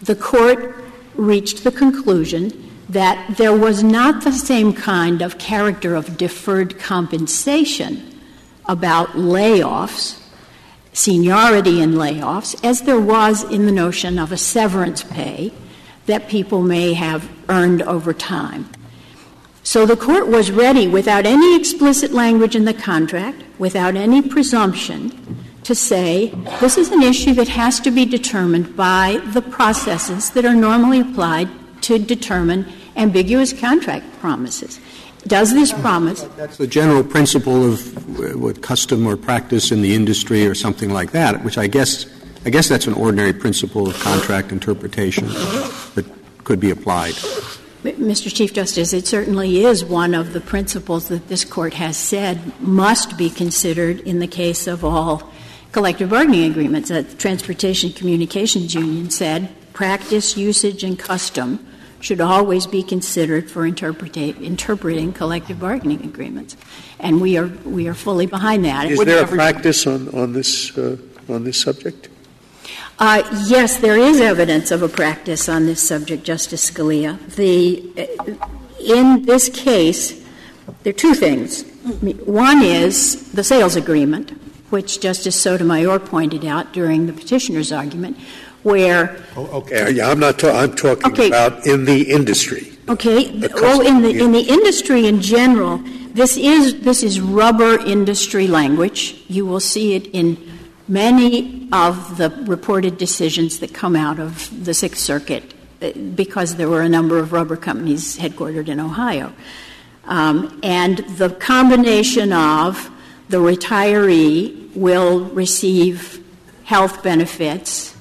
[0.03, 0.75] The court
[1.15, 8.21] reached the conclusion that there was not the same kind of character of deferred compensation
[8.67, 10.21] about layoffs,
[10.93, 15.53] seniority in layoffs, as there was in the notion of a severance pay
[16.07, 18.69] that people may have earned over time.
[19.63, 25.13] So the court was ready, without any explicit language in the contract, without any presumption,
[25.65, 26.29] to say
[26.61, 31.01] this is an issue that has to be determined by the processes that are normally
[31.01, 31.49] applied
[31.83, 34.81] to determine ambiguous contract promises.
[35.27, 36.23] Does this promise?
[36.37, 40.91] That's the general principle of uh, what custom or practice in the industry or something
[40.91, 42.07] like that, which I guess
[42.47, 46.07] I guess that's an ordinary principle of contract interpretation that
[46.43, 47.15] could be applied.
[47.83, 48.35] Mr.
[48.35, 53.17] Chief Justice, it certainly is one of the principles that this court has said must
[53.17, 55.33] be considered in the case of all
[55.73, 56.91] collective bargaining agreements.
[56.91, 61.67] The Transportation Communications Union said practice, usage, and custom
[62.01, 66.57] should always be considered for interpreting collective bargaining agreements.
[66.99, 68.91] And we are, we are fully behind that.
[68.91, 70.97] Is there a practice on, on, this, uh,
[71.29, 72.09] on this subject?
[73.01, 77.19] Uh, yes, there is evidence of a practice on this subject, Justice Scalia.
[77.35, 78.47] The, uh,
[78.79, 80.23] in this case,
[80.83, 81.65] there are two things.
[82.27, 84.33] One is the sales agreement,
[84.69, 88.19] which Justice Sotomayor pointed out during the petitioner's argument,
[88.65, 89.17] where.
[89.35, 90.39] Oh, okay, yeah, I'm not.
[90.39, 91.29] Ta- I'm talking okay.
[91.29, 92.77] about in the industry.
[92.87, 93.31] Okay.
[93.55, 95.79] Well, in the in the industry in general,
[96.13, 99.25] this is this is rubber industry language.
[99.29, 100.37] You will see it in
[100.91, 106.69] many of the reported decisions that come out of the Sixth Circuit uh, because there
[106.69, 109.33] were a number of rubber companies headquartered in Ohio.
[110.05, 112.91] Um, and the combination of
[113.29, 116.25] the retiree will receive
[116.65, 117.97] health benefits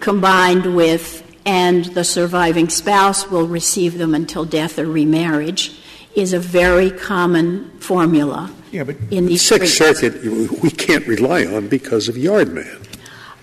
[0.00, 5.78] combined with and the surviving spouse will receive them until death or remarriage
[6.14, 8.50] is a very common formula.
[8.74, 10.20] Yeah, but in the Sixth Circuit
[10.60, 12.84] we can't rely on because of Yardman.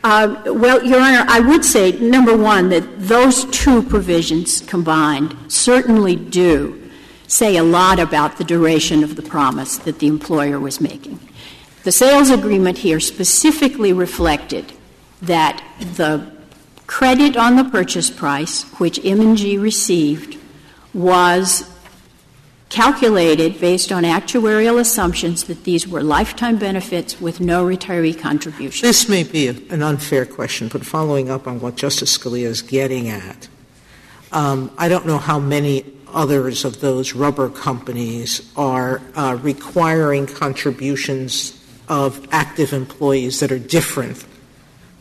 [0.03, 6.17] Uh, well, Your Honor, I would say, number one, that those two provisions combined certainly
[6.17, 6.91] do
[7.27, 11.17] say a lot about the duration of the promise that the employer was making.
[11.85, 14.73] The sales agreement here specifically reflected
[15.21, 16.29] that the
[16.87, 20.37] credit on the purchase price, which M&G received,
[20.93, 21.70] was
[22.71, 28.87] calculated based on actuarial assumptions that these were lifetime benefits with no retiree contribution.
[28.87, 32.61] This may be a, an unfair question, but following up on what Justice Scalia is
[32.61, 33.49] getting at,
[34.31, 41.57] um, I don't know how many others of those rubber companies are uh, requiring contributions
[41.89, 44.25] of active employees that are different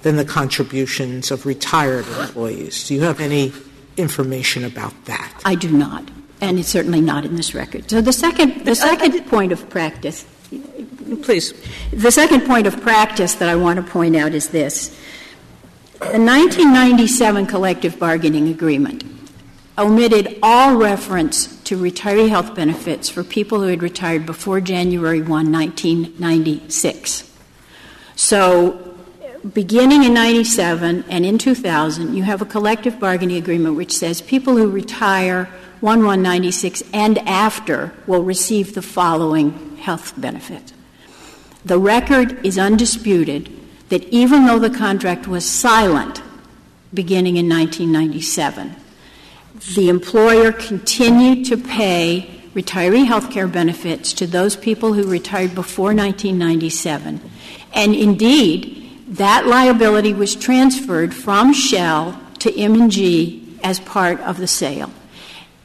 [0.03, 2.89] than the contributions of retired employees.
[2.89, 3.53] Do you have any
[3.97, 5.41] information about that?
[5.45, 6.11] I do not,
[6.41, 7.91] and it's certainly not in this record.
[7.91, 10.27] So the second, the second point of practice,
[11.23, 11.53] please.
[11.93, 14.89] The second point of practice that I want to point out is this.
[15.99, 19.05] The 1997 collective bargaining agreement
[19.77, 25.29] omitted all reference to retiree health benefits for people who had retired before January 1,
[25.29, 27.31] 1996.
[28.17, 28.97] So,
[29.55, 34.57] beginning in 97 and in 2000, you have a collective bargaining agreement which says people
[34.57, 35.49] who retire
[35.81, 40.73] 1 1 96 and after will receive the following health benefit.
[41.65, 43.51] The record is undisputed
[43.89, 46.23] that even though the contract was silent
[46.93, 48.77] beginning in 1997,
[49.75, 55.95] the employer continued to pay retiree health care benefits to those people who retired before
[55.95, 57.21] 1997.
[57.73, 64.91] And indeed, that liability was transferred from Shell to M&G as part of the sale.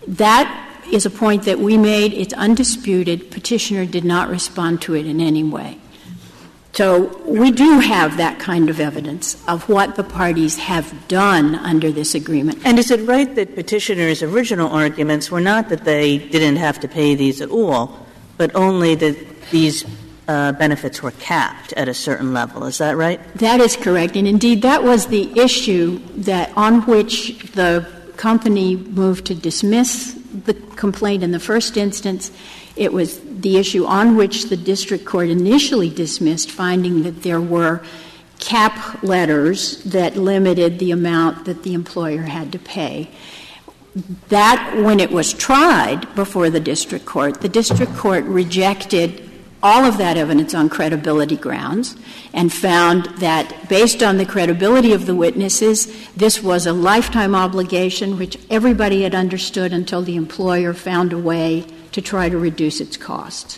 [0.08, 2.14] That is a point that we made.
[2.14, 3.32] It's undisputed.
[3.32, 5.80] Petitioner did not respond to it in any way.
[6.74, 11.90] So we do have that kind of evidence of what the parties have done under
[11.90, 12.60] this agreement.
[12.66, 16.90] And is it right that petitioners' original arguments were not that they didn't have to
[16.90, 19.16] pay these at all, but only that
[19.52, 19.86] these
[20.28, 22.66] uh, benefits were capped at a certain level?
[22.66, 23.22] Is that right?
[23.36, 24.18] That is correct.
[24.18, 27.88] And indeed, that was the issue that on which the
[28.18, 32.32] company moved to dismiss the complaint in the first instance.
[32.76, 37.82] It was the issue on which the district court initially dismissed, finding that there were
[38.40, 43.10] cap letters that limited the amount that the employer had to pay.
[44.28, 49.25] that, when it was tried before the district court, the district court rejected
[49.66, 51.96] all of that evidence on credibility grounds
[52.36, 58.20] and found that based on the credibility of the witnesses, this was a lifetime obligation
[58.20, 62.96] which everybody had understood until the employer found a way to try to reduce its
[62.96, 63.58] costs.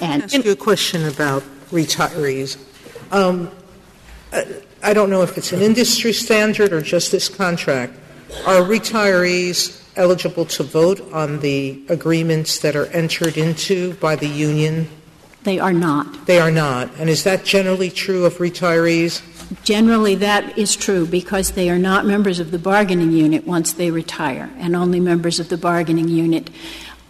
[0.00, 1.42] And ask you a question about
[1.72, 2.56] retirees.
[3.10, 3.50] Um,
[4.32, 7.94] I don't know if it's an industry standard or just this contract.
[8.46, 14.88] Are retirees eligible to vote on the agreements that are entered into by the union
[15.48, 16.26] they are not.
[16.26, 16.90] They are not.
[16.98, 19.22] And is that generally true of retirees?
[19.64, 23.90] Generally, that is true because they are not members of the bargaining unit once they
[23.90, 26.50] retire, and only members of the bargaining unit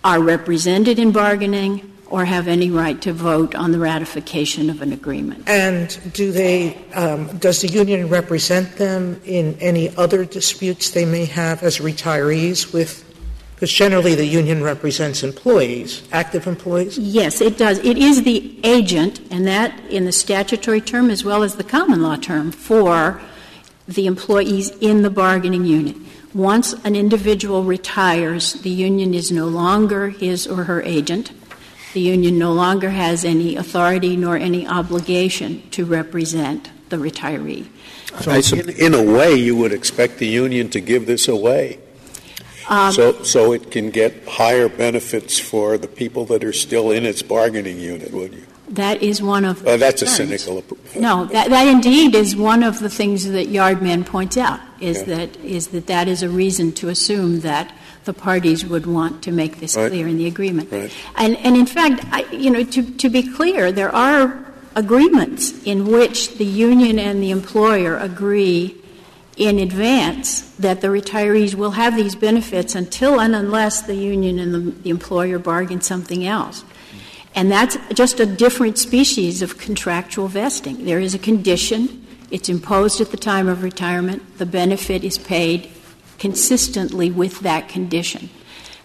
[0.04, 4.92] are represented in bargaining or have any right to vote on the ratification of an
[4.92, 5.42] agreement.
[5.48, 11.24] And do they, um, does the union represent them in any other disputes they may
[11.24, 13.04] have as retirees with
[13.58, 16.96] because generally the union represents employees, active employees?
[16.96, 17.80] Yes, it does.
[17.80, 22.00] It is the agent, and that in the statutory term as well as the common
[22.00, 23.20] law term, for
[23.88, 25.96] the employees in the bargaining unit.
[26.32, 31.32] Once an individual retires, the union is no longer his or her agent.
[31.94, 37.66] The union no longer has any authority nor any obligation to represent the retiree.
[38.20, 41.80] So, in, in a way, you would expect the union to give this away.
[42.68, 47.06] Um, so, so it can get higher benefits for the people that are still in
[47.06, 48.44] its bargaining unit, would you?
[48.70, 49.66] That is one of.
[49.66, 50.62] Uh, that's a cynical.
[50.94, 54.60] No, that, that indeed is one of the things that Yardman points out.
[54.78, 55.16] Is yeah.
[55.16, 59.32] that is that that is a reason to assume that the parties would want to
[59.32, 59.90] make this right.
[59.90, 60.70] clear in the agreement.
[60.70, 60.92] Right.
[61.16, 64.44] And and in fact, I, you know, to to be clear, there are
[64.74, 68.77] agreements in which the union and the employer agree
[69.38, 74.52] in advance that the retirees will have these benefits until and unless the union and
[74.52, 76.64] the, the, employer bargain something else.
[77.36, 80.84] And that's just a different species of contractual vesting.
[80.84, 85.70] There is a condition, it's imposed at the time of retirement, the benefit is paid
[86.18, 88.30] consistently with that condition.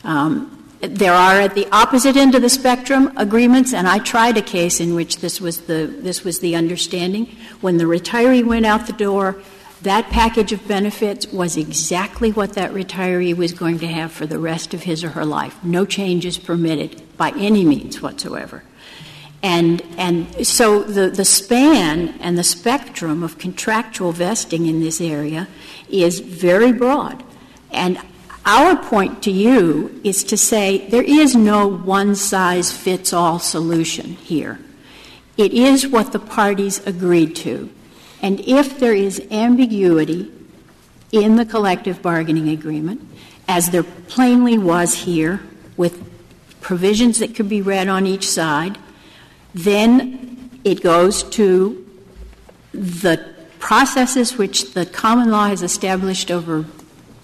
[0.03, 4.41] Um, there are at the opposite end of the spectrum agreements, and I tried a
[4.41, 7.37] case in which this was the this was the understanding.
[7.61, 9.37] When the retiree went out the door,
[9.83, 14.39] that package of benefits was exactly what that retiree was going to have for the
[14.39, 15.61] rest of his or her life.
[15.63, 18.63] No changes permitted by any means whatsoever.
[19.41, 25.49] And, and so the, the span and the spectrum of contractual vesting in this area
[25.89, 27.21] is very broad.
[27.69, 27.99] And
[28.45, 34.13] our point to you is to say there is no one size fits all solution
[34.15, 34.59] here.
[35.35, 37.69] It is what the parties agreed to.
[38.23, 40.31] And if there is ambiguity
[41.11, 43.01] in the collective bargaining agreement,
[43.47, 45.41] as there plainly was here,
[45.75, 46.09] with
[46.61, 48.77] provisions that could be read on each side,
[49.53, 51.79] then it goes to
[52.71, 56.65] the processes which the common law has established over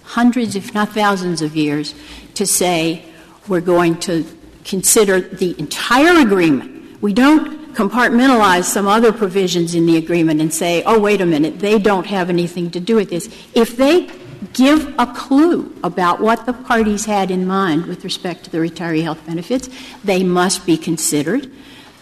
[0.04, 1.96] hundreds, if not thousands, of years
[2.34, 3.06] to say
[3.48, 4.26] we're going to
[4.66, 7.02] consider the entire agreement.
[7.02, 11.60] We don't compartmentalize some other provisions in the agreement and say, oh, wait a minute,
[11.60, 13.28] they don't have anything to do with this.
[13.54, 14.10] If they
[14.54, 19.04] give a clue about what the parties had in mind with respect to the retiree
[19.04, 19.70] health benefits,
[20.04, 21.52] they must be considered.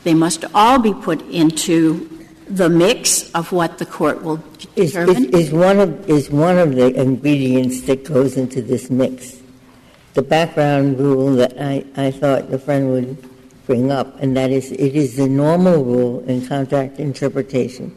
[0.03, 2.09] They must all be put into
[2.47, 4.41] the mix of what the court will
[4.75, 5.33] determine.
[5.33, 9.41] Is, is, one of is one of the ingredients that goes into this mix
[10.17, 13.36] the background rule that I, I thought the friend would
[13.67, 17.95] bring up, and that is it is the normal rule in contract interpretation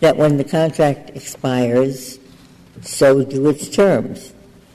[0.00, 2.18] that when the contract expires,
[2.82, 4.32] so do its terms.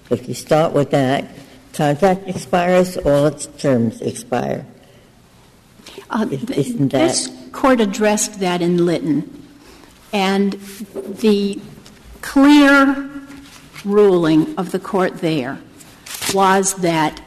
[0.09, 1.29] If you start with that,
[1.73, 4.65] contract expires, all its terms expire.
[6.09, 7.07] Uh, Isn't that?
[7.07, 9.47] This court addressed that in Litton,
[10.11, 10.53] and
[10.93, 11.61] the
[12.21, 13.09] clear
[13.85, 15.59] ruling of the court there
[16.33, 17.21] was that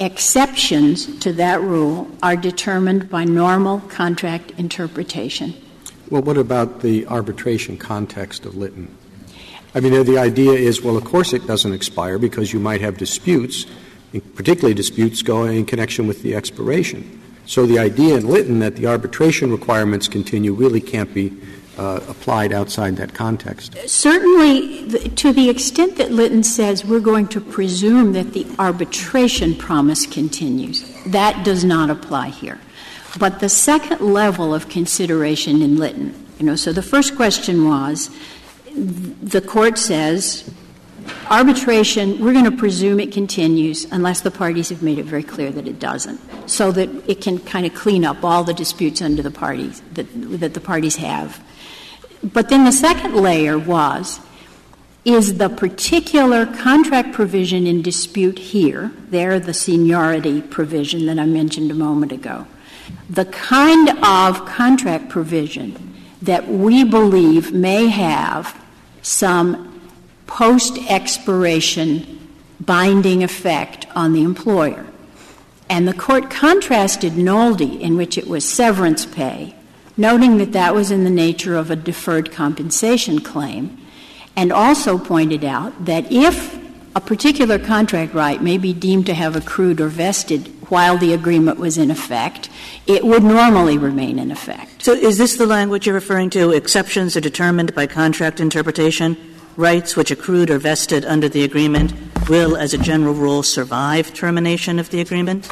[0.00, 5.54] Exceptions to that rule are determined by normal contract interpretation.
[6.08, 8.96] Well, what about the arbitration context of Litton?
[9.74, 12.96] I mean, the idea is, well, of course it doesn't expire because you might have
[12.96, 13.66] disputes,
[14.34, 17.20] particularly disputes going in connection with the expiration.
[17.44, 21.36] So the idea in Litton that the arbitration requirements continue really can't be
[21.78, 23.76] Uh, applied outside that context.
[23.86, 30.04] Certainly, to the extent that Litton says we're going to presume that the arbitration promise
[30.04, 32.58] continues, that does not apply here.
[33.16, 38.10] But the second level of consideration in Litton, you know, so the first question was
[38.74, 40.52] the court says
[41.30, 45.52] arbitration, we're going to presume it continues unless the parties have made it very clear
[45.52, 46.20] that it doesn't,
[46.50, 50.06] so that it can kind of clean up all the disputes under the parties that,
[50.40, 51.40] that the parties have.
[52.22, 54.20] But then the second layer was
[55.04, 61.70] is the particular contract provision in dispute here, there, the seniority provision that I mentioned
[61.70, 62.46] a moment ago,
[63.08, 68.60] the kind of contract provision that we believe may have
[69.02, 69.80] some
[70.26, 74.84] post expiration binding effect on the employer.
[75.70, 79.54] And the court contrasted Nolde, in which it was severance pay,
[79.98, 83.76] noting that that was in the nature of a deferred compensation claim,
[84.36, 86.56] and also pointed out that if
[86.94, 91.58] a particular contract right may be deemed to have accrued or vested while the agreement
[91.58, 92.48] was in effect,
[92.86, 94.82] it would normally remain in effect.
[94.82, 96.52] So is this the language you're referring to?
[96.52, 99.16] Exceptions are determined by contract interpretation?
[99.56, 101.92] Rights which accrued or vested under the agreement
[102.28, 105.46] will, as a general rule, survive termination of the agreement?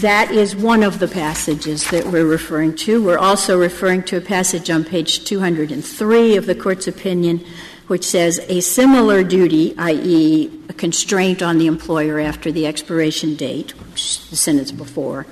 [0.00, 3.02] That is one of the passages that we're referring to.
[3.02, 7.44] We're also referring to a passage on page 203 of the Court's opinion
[7.88, 13.74] which says a similar duty, i.e., a constraint on the employer after the expiration date,
[13.92, 15.26] the sentence before,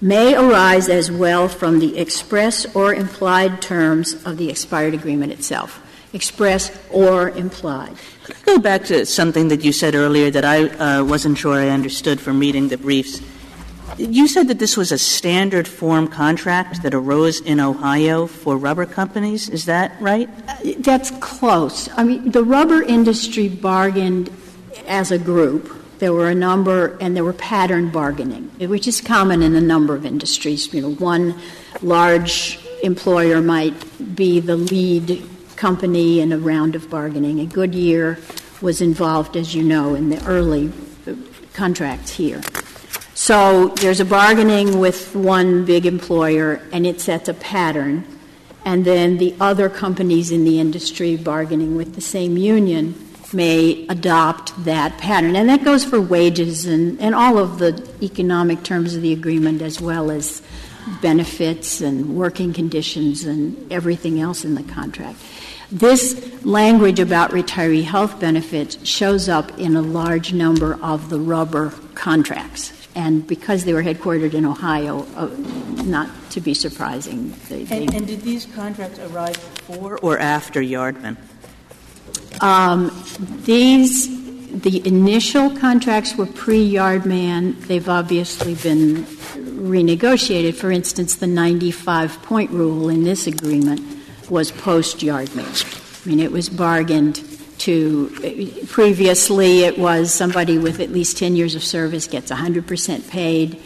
[0.00, 5.80] may arise as well from the express or implied terms of the expired agreement itself.
[6.12, 7.94] Express or implied.
[8.24, 11.54] Could I go back to something that you said earlier that I uh, wasn't sure
[11.54, 13.20] I understood from reading the briefs?
[13.98, 18.86] You said that this was a standard form contract that arose in Ohio for rubber
[18.86, 19.48] companies.
[19.48, 20.28] Is that right?
[20.78, 21.88] That's close.
[21.96, 24.30] I mean, the rubber industry bargained
[24.86, 25.76] as a group.
[25.98, 29.94] There were a number, and there were pattern bargaining, which is common in a number
[29.94, 30.72] of industries.
[30.72, 31.38] You know, one
[31.82, 33.74] large employer might
[34.16, 35.22] be the lead
[35.56, 37.38] company in a round of bargaining.
[37.38, 38.18] And Goodyear
[38.62, 40.72] was involved, as you know, in the early
[41.52, 42.40] contracts here.
[43.20, 48.06] So there's a bargaining with one big employer, and it sets a pattern.
[48.64, 52.94] And then the other companies in the industry bargaining with the same union
[53.34, 55.36] may adopt that pattern.
[55.36, 59.60] And that goes for wages and, and all of the economic terms of the agreement,
[59.60, 60.40] as well as
[61.02, 65.18] benefits and working conditions and everything else in the contract.
[65.70, 71.74] This language about retiree health benefits shows up in a large number of the rubber
[71.94, 75.26] contracts and because they were headquartered in Ohio, uh,
[75.84, 77.34] not to be surprising.
[77.48, 81.16] They, they and, and, did these contracts arise before or after Yardman?
[82.40, 82.90] Um,
[83.44, 84.08] these,
[84.62, 87.66] the initial contracts were pre-Yardman.
[87.66, 90.54] They've obviously been renegotiated.
[90.54, 93.80] For instance, the 95 point rule in this agreement
[94.28, 96.04] was post-Yardman.
[96.04, 97.18] I mean, it was bargained
[97.60, 103.60] to previously it was somebody with at least 10 years of service gets 100% paid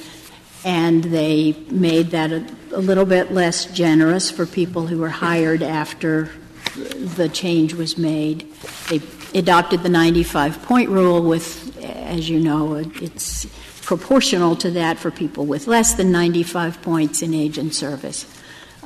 [0.65, 5.63] and they made that a, a, little bit less generous for people who were hired
[5.63, 6.31] after
[6.75, 8.51] the change was made.
[8.89, 9.01] They
[9.39, 13.47] adopted the 95 point rule with as you know it's
[13.83, 18.27] proportional to that for people with less than 95 points in age and service.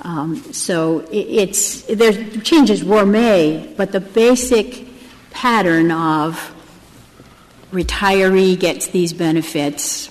[0.02, 4.87] Um, so it, it's there changes were made but the basic
[5.38, 6.52] pattern of
[7.70, 10.10] retiree gets these benefits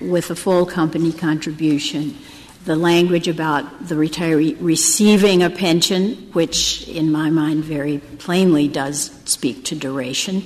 [0.00, 2.16] with a full company contribution.
[2.64, 9.10] The language about the retiree receiving a pension, which in my mind very plainly does
[9.26, 10.42] speak to duration,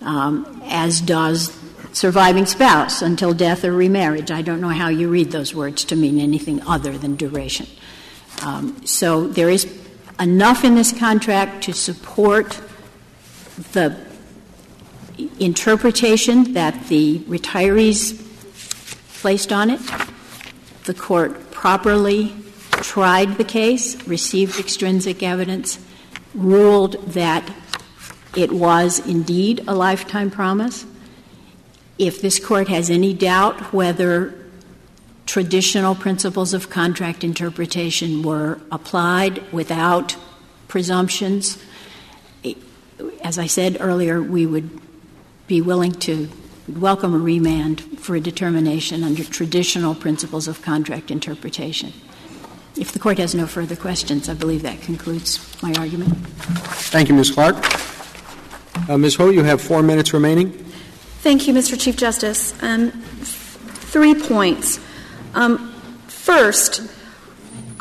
[0.00, 1.50] um, as does
[1.92, 4.30] surviving spouse until death or remarriage.
[4.30, 7.66] I don't know how you read those words to mean anything other than duration.
[8.44, 9.66] Um, so there is
[10.20, 12.60] enough in this contract to support
[13.72, 13.96] the
[15.38, 18.22] interpretation that the retirees
[19.20, 19.80] placed on it.
[20.84, 22.34] The court properly
[22.70, 25.78] tried the case, received extrinsic evidence,
[26.34, 27.50] ruled that
[28.36, 30.84] it was indeed a lifetime promise.
[31.98, 34.34] If this court has any doubt whether
[35.24, 40.16] traditional principles of contract interpretation were applied without
[40.68, 41.58] presumptions,
[43.22, 44.80] as I said earlier, we would
[45.46, 46.28] be willing to
[46.68, 51.92] welcome a remand for a determination under traditional principles of contract interpretation.
[52.76, 56.16] If the court has no further questions, I believe that concludes my argument.
[56.90, 57.30] Thank you, Ms.
[57.30, 57.56] Clark.
[58.88, 59.14] Uh, Ms.
[59.16, 60.52] Ho, you have four minutes remaining.
[61.22, 61.80] Thank you, Mr.
[61.80, 62.52] Chief Justice.
[62.62, 64.78] Um, three points.
[65.34, 65.72] Um,
[66.06, 66.82] first,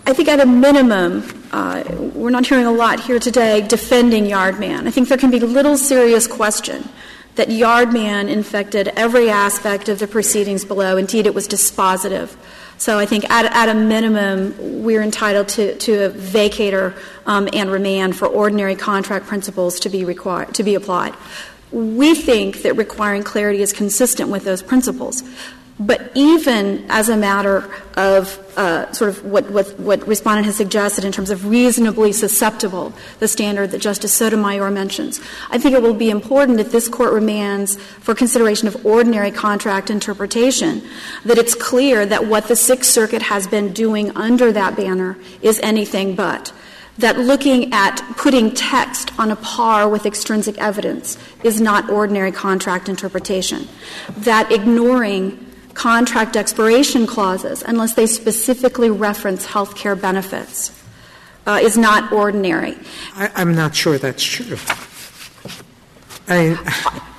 [0.06, 1.24] I think at a minimum,
[1.56, 1.84] uh,
[2.14, 4.88] we're not hearing a lot here today defending Yardman.
[4.88, 6.90] I think there can be little serious question
[7.36, 10.98] that Yardman infected every aspect of the proceedings below.
[10.98, 12.36] Indeed, it was dispositive.
[12.78, 16.94] So I think at, at a minimum, we're entitled to, to a vacatur
[17.26, 21.16] um, and remand for ordinary contract principles to be required to be applied.
[21.72, 25.24] We think that requiring clarity is consistent with those principles.
[25.78, 31.04] But even as a matter of uh, sort of what, what, what Respondent has suggested
[31.04, 35.20] in terms of reasonably susceptible, the standard that Justice Sotomayor mentions,
[35.50, 39.90] I think it will be important if this Court remands for consideration of ordinary contract
[39.90, 40.82] interpretation
[41.26, 45.60] that it's clear that what the Sixth Circuit has been doing under that banner is
[45.62, 46.54] anything but
[46.98, 52.88] that looking at putting text on a par with extrinsic evidence is not ordinary contract
[52.88, 53.68] interpretation,
[54.18, 55.45] that ignoring
[55.76, 60.72] contract expiration clauses unless they specifically reference health care benefits
[61.46, 62.76] uh, is not ordinary.
[63.14, 64.58] I, I'm not sure that's true.
[66.28, 66.58] I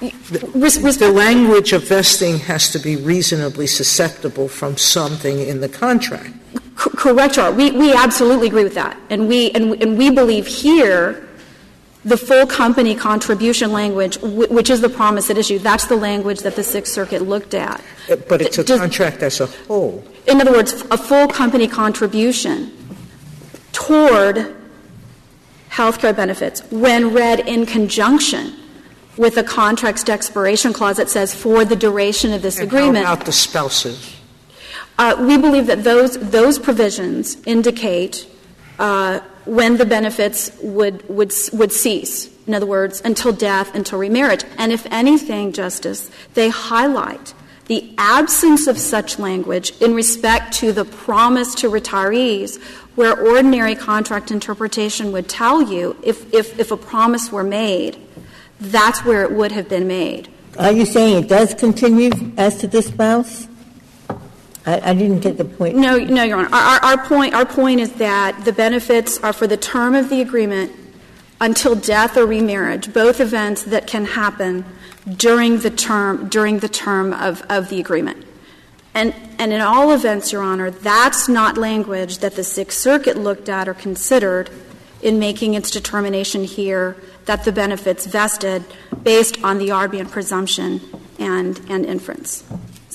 [0.00, 6.34] the, the language of vesting has to be reasonably susceptible from something in the contract.
[6.76, 8.98] C- correct, Your We, we absolutely agree with that.
[9.08, 11.25] And we, and, and we believe here
[12.06, 16.54] the full company contribution language, which is the promise at issue, that's the language that
[16.54, 17.82] the Sixth Circuit looked at.
[18.28, 20.04] But it's a contract as a whole.
[20.28, 22.72] In other words, a full company contribution
[23.72, 24.54] toward
[25.68, 28.54] health care benefits when read in conjunction
[29.16, 33.04] with a contract's expiration clause that says for the duration of this and agreement.
[33.04, 34.14] How about the spouses?
[34.96, 38.28] Uh, we believe that those, those provisions indicate
[38.78, 42.30] uh, when the benefits would, would, would cease.
[42.46, 44.44] In other words, until death, until remarriage.
[44.58, 47.34] And if anything, Justice, they highlight
[47.66, 52.62] the absence of such language in respect to the promise to retirees,
[52.94, 57.98] where ordinary contract interpretation would tell you if, if, if a promise were made,
[58.60, 60.28] that's where it would have been made.
[60.58, 63.48] Are you saying it does continue as to the spouse?
[64.66, 65.76] I, didn't get the point.
[65.76, 66.48] No, no, Your Honor.
[66.52, 70.20] Our, our, point, our point is that the benefits are for the term of the
[70.20, 70.72] agreement
[71.40, 74.64] until death or remarriage, both events that can happen
[75.16, 78.24] during the term during the term of, of the agreement.
[78.92, 83.48] And, and in all events, Your Honor, that's not language that the Sixth Circuit looked
[83.48, 84.50] at or considered
[85.02, 86.96] in making its determination here
[87.26, 88.64] that the benefits vested
[89.02, 90.80] based on the Yardman presumption
[91.18, 92.42] and, and inference.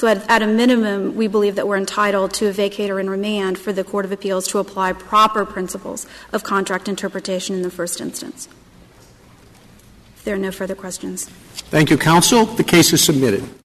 [0.02, 3.60] So at, at, a minimum, we believe that we're entitled to a vacatur and remand
[3.60, 8.02] for the Court of Appeals to apply proper principles of contract interpretation in the first
[8.02, 8.50] instance.
[10.16, 11.26] If there are no further questions.
[11.70, 12.46] Thank you, counsel.
[12.46, 13.48] The case is submitted.